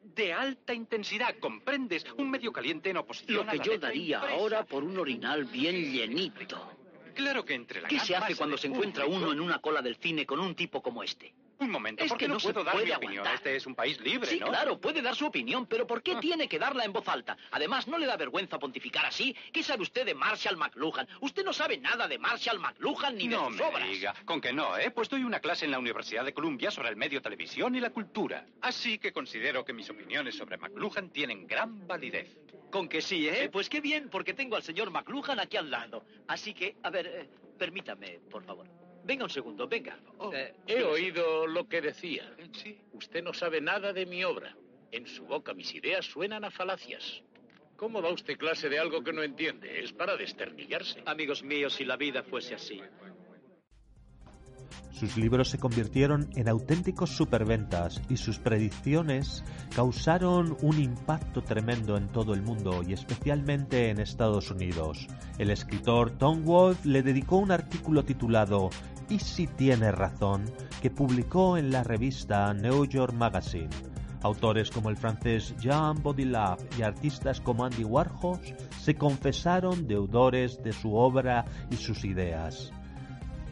De 0.03 0.33
alta 0.33 0.73
intensidad, 0.73 1.33
¿comprendes? 1.39 2.05
Un 2.17 2.29
medio 2.29 2.51
caliente 2.51 2.89
en 2.89 2.97
oposición 2.97 3.45
Lo 3.45 3.49
a 3.49 3.51
que 3.53 3.57
la 3.57 3.63
yo 3.63 3.77
daría 3.79 4.17
impresa. 4.17 4.35
ahora 4.37 4.63
por 4.65 4.83
un 4.83 4.97
orinal 4.99 5.45
bien 5.45 5.91
llenito. 5.91 6.71
Claro 7.13 7.45
que 7.45 7.53
entre 7.53 7.81
la 7.81 7.87
¿Qué 7.87 7.99
se 7.99 8.15
hace 8.15 8.35
cuando 8.35 8.57
se 8.57 8.67
encuentra 8.67 9.05
uno 9.05 9.31
en 9.31 9.39
una 9.39 9.59
cola 9.59 9.81
del 9.81 9.95
cine 9.97 10.25
con 10.25 10.39
un 10.39 10.55
tipo 10.55 10.81
como 10.81 11.03
este? 11.03 11.33
Un 11.63 11.71
momento, 11.71 12.03
Es 12.03 12.09
¿por 12.09 12.17
qué 12.17 12.25
que 12.25 12.31
no, 12.31 12.37
puedo 12.39 12.63
dar 12.63 12.75
mi 12.83 12.91
opinión? 12.91 13.25
Este 13.27 13.55
es 13.55 13.65
un 13.65 13.73
país 13.73 13.99
libre, 14.01 14.29
Sí, 14.29 14.39
¿no? 14.39 14.47
claro, 14.47 14.79
puede 14.81 15.01
dar 15.01 15.15
su 15.15 15.25
opinión, 15.25 15.65
pero 15.65 15.87
¿por 15.87 16.03
qué 16.03 16.15
tiene 16.17 16.47
que 16.49 16.59
darla 16.59 16.83
en 16.83 16.91
voz 16.91 17.07
alta? 17.07 17.37
Además, 17.51 17.87
¿no 17.87 17.97
le 17.97 18.05
da 18.05 18.17
vergüenza 18.17 18.59
pontificar 18.59 19.05
así? 19.05 19.35
¿Qué 19.53 19.63
sabe 19.63 19.83
usted 19.83 20.05
de 20.05 20.13
Marshall 20.13 20.57
McLuhan? 20.57 21.07
Usted 21.21 21.43
no 21.45 21.53
sabe 21.53 21.77
nada 21.77 22.07
de 22.07 22.17
Marshall 22.19 22.59
McLuhan 22.59 23.15
ni 23.15 23.27
de 23.29 23.35
no 23.35 23.47
sus 23.47 23.55
me 23.57 23.63
obras. 23.63 23.87
diga. 23.87 24.13
Con 24.25 24.41
que 24.41 24.51
no, 24.51 24.77
¿eh? 24.77 24.91
Pues 24.91 25.07
doy 25.09 25.23
una 25.23 25.39
clase 25.39 25.65
en 25.65 25.71
la 25.71 25.79
Universidad 25.79 26.25
de 26.25 26.33
Columbia 26.33 26.69
sobre 26.69 26.89
el 26.89 26.95
medio 26.97 27.21
televisión 27.21 27.75
y 27.75 27.79
la 27.79 27.91
cultura. 27.91 28.45
Así 28.61 28.97
que 28.99 29.13
considero 29.13 29.63
que 29.63 29.71
mis 29.73 29.89
opiniones 29.89 30.35
sobre 30.35 30.57
McLuhan 30.57 31.09
tienen 31.11 31.47
gran 31.47 31.87
validez. 31.87 32.37
Con 32.71 32.89
que 32.89 33.01
sí, 33.01 33.27
¿eh? 33.29 33.49
Pues 33.51 33.69
qué 33.69 33.79
bien, 33.81 34.09
porque 34.09 34.33
tengo 34.33 34.55
al 34.55 34.63
señor 34.63 34.89
McLuhan 34.91 35.39
aquí 35.39 35.57
al 35.57 35.69
lado. 35.71 36.03
Así 36.27 36.53
que, 36.53 36.75
a 36.83 36.89
ver, 36.89 37.05
eh, 37.07 37.29
permítame, 37.57 38.19
por 38.31 38.43
favor. 38.43 38.67
Venga 39.03 39.25
un 39.25 39.29
segundo, 39.29 39.67
venga. 39.67 39.97
Eh, 40.33 40.53
He 40.67 40.83
oído 40.83 41.45
lo 41.45 41.67
que 41.67 41.81
decía. 41.81 42.33
Sí. 42.53 42.79
Usted 42.93 43.23
no 43.23 43.33
sabe 43.33 43.59
nada 43.59 43.91
de 43.91 44.05
mi 44.05 44.23
obra. 44.23 44.55
En 44.91 45.07
su 45.07 45.25
boca 45.25 45.53
mis 45.53 45.73
ideas 45.75 46.05
suenan 46.05 46.45
a 46.45 46.51
falacias. 46.51 47.21
¿Cómo 47.75 48.01
da 48.01 48.09
usted 48.09 48.37
clase 48.37 48.69
de 48.69 48.79
algo 48.79 49.03
que 49.03 49.11
no 49.11 49.23
entiende? 49.23 49.83
Es 49.83 49.91
para 49.91 50.15
desternillarse. 50.15 51.03
Amigos 51.05 51.43
míos, 51.43 51.73
si 51.73 51.83
la 51.83 51.97
vida 51.97 52.23
fuese 52.23 52.55
así. 52.55 52.79
Sus 54.91 55.17
libros 55.17 55.49
se 55.49 55.57
convirtieron 55.59 56.29
en 56.35 56.47
auténticos 56.47 57.09
superventas 57.09 57.99
y 58.09 58.17
sus 58.17 58.37
predicciones 58.37 59.43
causaron 59.75 60.55
un 60.61 60.79
impacto 60.79 61.41
tremendo 61.41 61.97
en 61.97 62.09
todo 62.09 62.33
el 62.33 62.43
mundo 62.43 62.83
y 62.87 62.93
especialmente 62.93 63.89
en 63.89 63.99
Estados 63.99 64.51
Unidos. 64.51 65.07
El 65.39 65.49
escritor 65.49 66.11
Tom 66.11 66.45
Wolfe 66.45 66.87
le 66.87 67.01
dedicó 67.01 67.37
un 67.37 67.51
artículo 67.51 68.05
titulado 68.05 68.69
¿Y 69.09 69.19
si 69.19 69.47
tiene 69.47 69.91
razón? 69.91 70.45
que 70.83 70.91
publicó 70.91 71.57
en 71.57 71.71
la 71.71 71.81
revista 71.81 72.53
New 72.53 72.85
York 72.85 73.13
Magazine. 73.13 73.69
Autores 74.21 74.69
como 74.69 74.89
el 74.89 74.97
francés 74.97 75.55
Jean 75.57 76.03
Baudrillard 76.03 76.59
y 76.77 76.81
artistas 76.81 77.39
como 77.39 77.63
Andy 77.63 77.85
Warhol 77.85 78.37
se 78.81 78.95
confesaron 78.95 79.87
deudores 79.87 80.61
de 80.61 80.73
su 80.73 80.93
obra 80.95 81.45
y 81.71 81.77
sus 81.77 82.03
ideas. 82.03 82.73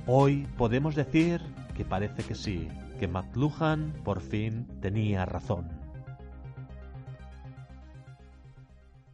Hoy 0.07 0.45
podemos 0.57 0.93
decir 0.93 1.41
que 1.73 1.85
parece 1.85 2.23
que 2.23 2.35
sí, 2.35 2.67
que 2.99 3.07
McLuhan 3.07 3.93
por 4.03 4.19
fin 4.19 4.67
tenía 4.81 5.25
razón. 5.25 5.69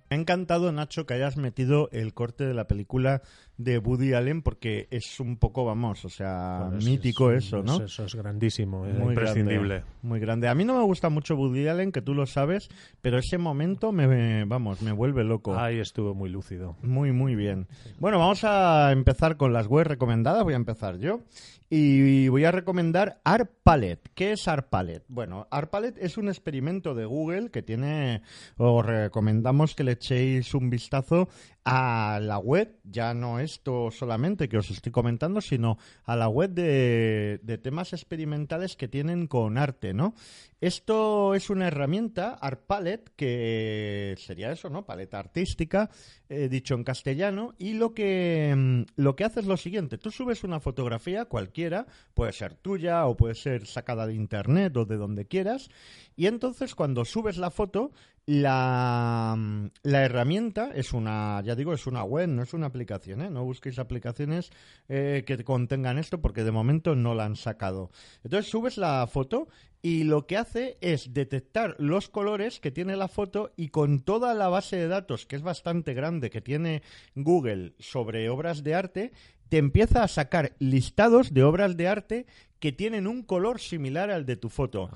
Me 0.10 0.16
ha 0.16 0.20
encantado, 0.20 0.72
Nacho, 0.72 1.06
que 1.06 1.14
hayas 1.14 1.38
metido 1.38 1.90
el 1.92 2.16
corte 2.16 2.46
de 2.46 2.54
la 2.54 2.66
película 2.66 3.22
de 3.58 3.80
Woody 3.80 4.14
Allen 4.14 4.42
porque 4.42 4.88
es 4.92 5.20
un 5.20 5.38
poco, 5.38 5.66
vamos, 5.66 6.06
o 6.06 6.10
sea, 6.10 6.70
mítico 6.84 7.32
eso, 7.32 7.64
¿no? 7.64 7.84
Eso, 7.84 8.06
es 8.06 8.16
grandísimo, 8.16 8.86
es 8.86 8.98
imprescindible. 9.00 9.84
muy 10.04 10.20
grande. 10.20 10.48
A 10.48 10.56
mí 10.56 10.64
no 10.64 10.78
me 10.78 10.84
gusta 10.84 11.10
mucho 11.10 11.36
Woody 11.36 11.68
Allen, 11.68 11.92
que 11.92 12.02
tú 12.02 12.14
lo 12.14 12.26
sabes, 12.26 12.70
pero 13.02 13.18
ese 13.18 13.38
momento 13.38 13.92
me, 13.92 14.46
vamos, 14.46 14.82
me 14.82 14.92
vuelve 14.92 15.24
loco. 15.24 15.58
Ahí 15.58 15.80
estuvo 15.80 16.14
muy 16.14 16.30
lúcido. 16.30 16.76
Muy, 16.84 17.12
muy 17.12 17.36
bien. 17.36 17.68
Bueno, 18.00 18.20
vamos 18.20 18.44
a 18.44 18.92
empezar 18.92 19.38
con 19.38 19.54
las 19.54 19.68
webs 19.68 19.88
recomendadas. 19.88 20.44
Voy 20.44 20.54
a 20.54 20.58
empezar 20.58 20.98
yo. 21.00 21.22
Y 21.70 22.30
voy 22.30 22.46
a 22.46 22.52
recomendar 22.52 23.20
ARPALET. 23.26 24.12
¿Qué 24.16 24.32
es 24.32 24.48
ARPALET? 24.48 25.04
Bueno, 25.10 25.48
ARPALET 25.52 25.98
es 25.98 26.18
un 26.18 26.30
experimento 26.30 26.96
de 26.96 27.04
Google 27.04 27.52
que 27.52 27.62
tiene, 27.62 28.22
os 28.56 28.86
recomendamos 28.86 29.76
que 29.76 29.84
le 29.84 29.92
echéis 29.94 30.54
un 30.54 30.70
vistazo 30.70 31.28
a 31.66 32.20
la 32.22 32.38
web, 32.38 32.80
ya 32.86 33.14
no 33.14 33.40
esto 33.40 33.92
solamente 33.92 34.48
que 34.48 34.58
os 34.58 34.72
estoy 34.72 34.94
comentando, 34.94 35.42
sino 35.42 35.78
a 36.06 36.16
la 36.16 36.30
web 36.30 36.52
de, 36.52 37.42
de 37.44 37.58
temas 37.58 37.92
experimentales 37.92 38.78
que 38.78 38.88
tienen 38.88 39.28
con 39.28 39.58
arte, 39.58 39.94
¿no? 39.94 40.14
Esto 40.60 41.36
es 41.36 41.52
una 41.52 41.68
herramienta, 41.68 42.34
ArtPalette, 42.34 43.12
que 43.16 44.16
sería 44.18 44.52
eso, 44.52 44.72
¿no? 44.72 44.88
Paleta 44.88 45.20
artística, 45.20 45.92
eh, 46.30 46.50
dicho 46.50 46.74
en 46.74 46.84
castellano, 46.84 47.54
y 47.60 47.74
lo 47.74 47.94
que, 47.94 48.56
mm, 48.58 48.82
lo 48.96 49.16
que 49.16 49.24
hace 49.24 49.42
es 49.42 49.46
lo 49.46 49.56
siguiente, 49.56 50.00
tú 50.00 50.10
subes 50.10 50.44
una 50.44 50.60
fotografía 50.60 51.26
cualquiera, 51.26 51.86
puede 52.16 52.34
ser 52.34 52.56
tuya 52.56 53.06
o 53.06 53.16
puede 53.16 53.36
ser 53.36 53.68
sacada 53.68 54.08
de 54.08 54.16
internet 54.16 54.76
o 54.78 54.86
de 54.86 54.98
donde 54.98 55.28
quieras, 55.28 55.70
y 56.16 56.26
entonces 56.26 56.74
cuando 56.74 57.06
subes 57.06 57.38
la 57.38 57.52
foto, 57.52 57.92
la, 58.28 59.36
mm, 59.38 59.68
la, 59.84 60.04
herramienta 60.04 60.72
es 60.76 60.92
una, 60.92 61.42
ya 61.46 61.56
digo, 61.56 61.74
es 61.74 61.88
una 61.88 62.04
web, 62.04 62.28
no 62.28 62.44
es 62.44 62.54
una 62.54 62.68
aplicación, 62.68 63.22
¿eh? 63.22 63.30
No 63.30 63.46
busquéis 63.46 63.80
aplicaciones 63.80 64.52
eh, 64.90 65.24
que 65.26 65.44
contengan 65.46 65.98
esto 65.98 66.22
porque 66.22 66.44
de 66.44 66.52
momento 66.52 66.94
no 66.94 67.16
la 67.16 67.24
han 67.24 67.38
sacado. 67.38 67.90
Entonces 68.26 68.52
subes 68.52 68.78
la 68.78 69.08
foto 69.08 69.48
y 69.82 70.04
lo 70.04 70.28
que 70.28 70.36
hace 70.36 70.78
es 70.82 71.14
detectar 71.14 71.78
los 71.80 72.10
colores 72.10 72.60
que 72.60 72.70
tiene 72.70 72.98
la 72.98 73.08
foto 73.08 73.54
y 73.56 73.70
con 73.70 74.02
toda 74.02 74.34
la 74.34 74.50
base 74.50 74.76
de 74.76 74.90
datos, 74.90 75.26
que 75.26 75.38
es 75.38 75.42
bastante 75.42 75.94
grande, 75.94 76.30
que 76.30 76.42
tiene 76.42 76.84
Google 77.16 77.76
sobre 77.80 78.30
obras 78.30 78.62
de 78.62 78.76
arte, 78.76 79.14
te 79.48 79.58
empieza 79.58 80.04
a 80.04 80.10
sacar 80.10 80.54
listados 80.60 81.34
de 81.34 81.44
obras 81.44 81.78
de 81.78 81.88
arte 81.88 82.26
que 82.60 82.74
tienen 82.74 83.08
un 83.08 83.24
color 83.24 83.62
similar 83.62 84.12
al 84.12 84.26
de 84.26 84.36
tu 84.36 84.50
foto 84.50 84.90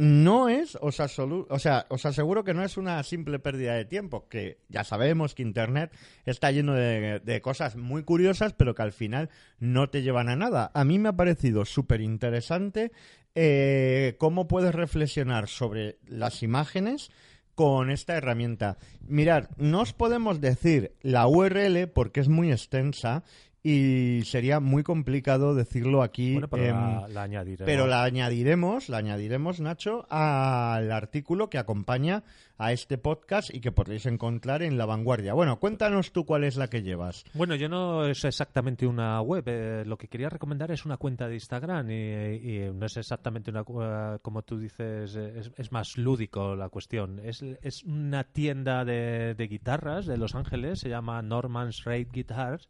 no 0.00 0.48
es, 0.48 0.78
os, 0.80 0.98
o 0.98 1.58
sea, 1.58 1.86
os 1.90 2.06
aseguro 2.06 2.42
que 2.42 2.54
no 2.54 2.64
es 2.64 2.78
una 2.78 3.02
simple 3.02 3.38
pérdida 3.38 3.74
de 3.74 3.84
tiempo, 3.84 4.28
que 4.28 4.58
ya 4.70 4.82
sabemos 4.82 5.34
que 5.34 5.42
Internet 5.42 5.92
está 6.24 6.50
lleno 6.50 6.72
de, 6.72 7.40
cosas 7.42 7.76
muy 7.76 8.02
curiosas, 8.02 8.54
pero 8.54 8.74
que 8.74 8.80
al 8.80 8.92
final 8.92 9.28
no 9.58 9.90
te 9.90 10.00
llevan 10.00 10.30
a 10.30 10.36
nada. 10.36 10.70
A 10.72 10.84
mí 10.84 10.98
me 10.98 11.10
ha 11.10 11.16
parecido 11.16 11.66
súper 11.66 12.00
interesante 12.00 12.92
eh, 13.34 14.16
cómo 14.18 14.48
puedes 14.48 14.74
reflexionar 14.74 15.48
sobre 15.48 15.98
las 16.06 16.42
imágenes 16.42 17.10
con 17.54 17.90
esta 17.90 18.16
herramienta. 18.16 18.78
Mirad, 19.02 19.50
no 19.58 19.82
os 19.82 19.92
podemos 19.92 20.40
decir 20.40 20.94
la 21.02 21.26
URL 21.26 21.88
porque 21.88 22.20
es 22.20 22.28
muy 22.28 22.50
extensa 22.50 23.22
y 23.62 24.22
sería 24.24 24.58
muy 24.58 24.82
complicado 24.82 25.54
decirlo 25.54 26.02
aquí. 26.02 26.40
pero, 26.50 27.06
la, 27.08 27.22
añadiremos. 27.22 27.66
pero 27.66 27.86
la 27.86 28.04
añadiremos, 28.04 28.88
la 28.88 28.98
añadiremos, 28.98 29.60
Nacho, 29.60 30.06
al 30.08 30.90
artículo 30.90 31.50
que 31.50 31.58
acompaña 31.58 32.22
a 32.56 32.72
este 32.72 32.98
podcast 32.98 33.54
y 33.54 33.60
que 33.60 33.72
podréis 33.72 34.06
encontrar 34.06 34.62
en 34.62 34.78
La 34.78 34.86
Vanguardia. 34.86 35.34
Bueno, 35.34 35.58
cuéntanos 35.58 36.12
tú 36.12 36.24
cuál 36.24 36.44
es 36.44 36.56
la 36.56 36.68
que 36.68 36.82
llevas. 36.82 37.24
Bueno, 37.34 37.54
yo 37.54 37.68
no 37.68 38.06
es 38.06 38.24
exactamente 38.24 38.86
una 38.86 39.20
web. 39.20 39.44
Eh, 39.46 39.84
lo 39.86 39.98
que 39.98 40.08
quería 40.08 40.30
recomendar 40.30 40.70
es 40.70 40.86
una 40.86 40.96
cuenta 40.96 41.28
de 41.28 41.34
Instagram 41.34 41.90
y, 41.90 42.70
no 42.74 42.86
es 42.86 42.96
exactamente 42.96 43.50
una, 43.50 43.62
uh, 43.62 44.18
como 44.20 44.42
tú 44.42 44.58
dices, 44.58 45.16
es, 45.16 45.72
más 45.72 45.98
lúdico 45.98 46.56
la 46.56 46.70
cuestión. 46.70 47.20
Es, 47.22 47.42
es 47.42 47.84
una 47.84 48.24
tienda 48.24 48.84
de, 48.84 49.34
de 49.34 49.46
guitarras 49.46 50.06
de 50.06 50.16
Los 50.16 50.34
Ángeles, 50.34 50.80
se 50.80 50.88
llama 50.88 51.20
Norman's 51.22 51.84
Raid 51.84 52.08
Guitars 52.10 52.68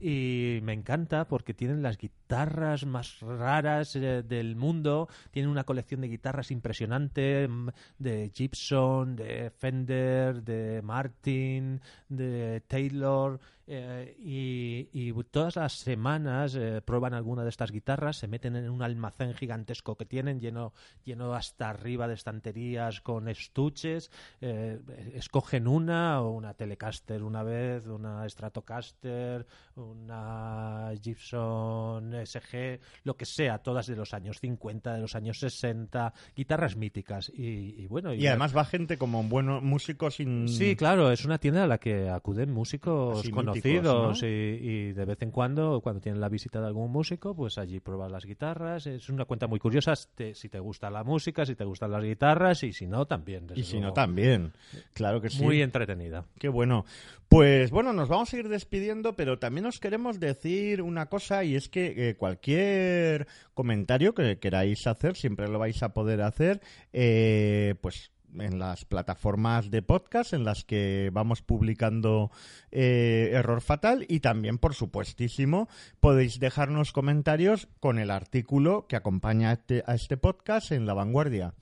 y 0.00 0.60
me 0.62 0.72
encanta 0.72 1.26
porque 1.28 1.54
tienen 1.54 1.82
las 1.82 1.98
guitarras 1.98 2.86
más 2.86 3.20
raras 3.20 3.94
eh, 3.96 4.22
del 4.22 4.56
mundo, 4.56 5.08
tienen 5.30 5.50
una 5.50 5.64
colección 5.64 6.00
de 6.00 6.08
guitarras 6.08 6.50
impresionante 6.50 7.46
mm, 7.48 7.68
de 7.98 8.30
Gibson, 8.34 9.16
de 9.16 9.50
Fender, 9.50 10.42
de 10.42 10.82
Martin, 10.82 11.80
de 12.08 12.62
Taylor 12.66 13.38
eh, 13.66 14.16
y, 14.18 15.12
todas 15.30 15.56
las 15.56 15.74
semanas 15.74 16.54
eh, 16.56 16.82
prueban 16.84 17.14
alguna 17.14 17.44
de 17.44 17.48
estas 17.48 17.70
guitarras, 17.70 18.16
se 18.16 18.28
meten 18.28 18.56
en 18.56 18.68
un 18.68 18.82
almacén 18.82 19.34
gigantesco 19.34 19.96
que 19.96 20.04
tienen 20.04 20.40
lleno, 20.40 20.72
lleno 21.04 21.32
hasta 21.34 21.70
arriba 21.70 22.08
de 22.08 22.14
estanterías 22.14 23.00
con 23.00 23.28
estuches, 23.28 24.10
eh, 24.40 24.80
escogen 25.14 25.68
una 25.68 26.20
o 26.20 26.30
una 26.30 26.54
Telecaster 26.54 27.22
una 27.22 27.42
vez, 27.42 27.86
una 27.86 28.28
Stratocaster, 28.28 29.46
una 29.76 30.92
Gibson 31.00 32.12
SG, 32.26 32.80
lo 33.04 33.16
que 33.16 33.24
sea, 33.24 33.58
todas 33.58 33.86
de 33.86 33.96
los 33.96 34.12
años 34.12 34.40
50, 34.40 34.94
de 34.94 35.00
los 35.00 35.14
años 35.14 35.38
60, 35.38 36.12
guitarras 36.34 36.76
míticas 36.76 37.30
y, 37.34 37.86
bueno. 37.86 38.12
Y, 38.12 38.26
además 38.26 38.56
va 38.56 38.64
gente 38.64 38.98
como 38.98 39.22
buenos 39.22 39.62
músicos 39.62 40.16
sin... 40.16 40.48
Sí, 40.48 40.74
claro, 40.76 41.12
es 41.12 41.24
una 41.24 41.38
tienda 41.38 41.64
a 41.64 41.66
la 41.66 41.78
que 41.78 42.08
acuden 42.08 42.50
músicos 42.52 43.22
conocidos 43.30 43.51
y, 43.56 44.92
de 44.92 45.04
vez 45.04 45.22
en 45.22 45.30
cuando, 45.30 45.80
cuando 45.80 46.00
tienen 46.00 46.20
la 46.20 46.28
visita 46.28 46.60
de 46.60 46.66
algún 46.66 46.90
músico, 46.90 47.34
pues 47.34 47.58
allí 47.58 47.80
pruebas 47.80 48.10
las 48.10 48.24
guitarras. 48.24 48.86
Es 48.86 49.08
una 49.08 49.24
cuenta 49.24 49.46
muy 49.46 49.58
curiosa 49.58 49.94
si 49.96 50.48
te 50.48 50.58
gusta 50.60 50.90
la 50.90 51.04
música, 51.04 51.44
si 51.44 51.54
te 51.54 51.64
gustan 51.64 51.90
las 51.90 52.02
guitarras 52.02 52.62
y 52.62 52.72
si 52.72 52.86
no, 52.86 53.06
también. 53.06 53.46
Y 53.54 53.62
si 53.62 53.80
no, 53.80 53.92
también. 53.92 54.52
Claro 54.94 55.20
que 55.20 55.30
sí. 55.30 55.42
Muy 55.42 55.62
entretenida. 55.62 56.24
Qué 56.38 56.48
bueno. 56.48 56.84
Pues 57.28 57.70
bueno, 57.70 57.94
nos 57.94 58.08
vamos 58.08 58.32
a 58.34 58.36
ir 58.36 58.48
despidiendo, 58.48 59.16
pero 59.16 59.38
también 59.38 59.64
os 59.64 59.80
queremos 59.80 60.20
decir 60.20 60.82
una 60.82 61.06
cosa 61.06 61.44
y 61.44 61.56
es 61.56 61.70
que 61.70 62.10
eh, 62.10 62.14
cualquier 62.14 63.26
comentario 63.54 64.14
que 64.14 64.38
queráis 64.38 64.86
hacer, 64.86 65.16
siempre 65.16 65.48
lo 65.48 65.58
vais 65.58 65.82
a 65.82 65.94
poder 65.94 66.20
hacer, 66.20 66.60
eh, 66.92 67.74
pues 67.80 68.10
en 68.38 68.58
las 68.58 68.84
plataformas 68.84 69.70
de 69.70 69.82
podcast 69.82 70.32
en 70.32 70.44
las 70.44 70.64
que 70.64 71.10
vamos 71.12 71.42
publicando 71.42 72.30
eh, 72.70 73.30
Error 73.32 73.60
Fatal 73.60 74.04
y 74.08 74.20
también, 74.20 74.58
por 74.58 74.74
supuestísimo, 74.74 75.68
podéis 76.00 76.40
dejarnos 76.40 76.92
comentarios 76.92 77.68
con 77.80 77.98
el 77.98 78.10
artículo 78.10 78.86
que 78.86 78.96
acompaña 78.96 79.50
a 79.50 79.52
este, 79.54 79.84
este 79.86 80.16
podcast 80.16 80.72
en 80.72 80.86
La 80.86 80.94
Vanguardia. 80.94 81.54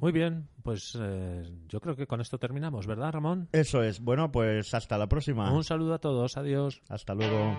Muy 0.00 0.12
bien, 0.12 0.48
pues 0.62 0.96
eh, 1.00 1.42
yo 1.66 1.80
creo 1.80 1.96
que 1.96 2.06
con 2.06 2.20
esto 2.20 2.38
terminamos, 2.38 2.86
¿verdad, 2.86 3.10
Ramón? 3.10 3.48
Eso 3.50 3.82
es. 3.82 4.00
Bueno, 4.00 4.30
pues 4.30 4.72
hasta 4.72 4.96
la 4.96 5.08
próxima. 5.08 5.52
Un 5.52 5.64
saludo 5.64 5.94
a 5.94 5.98
todos. 5.98 6.36
Adiós. 6.36 6.82
Hasta 6.88 7.14
luego. 7.14 7.56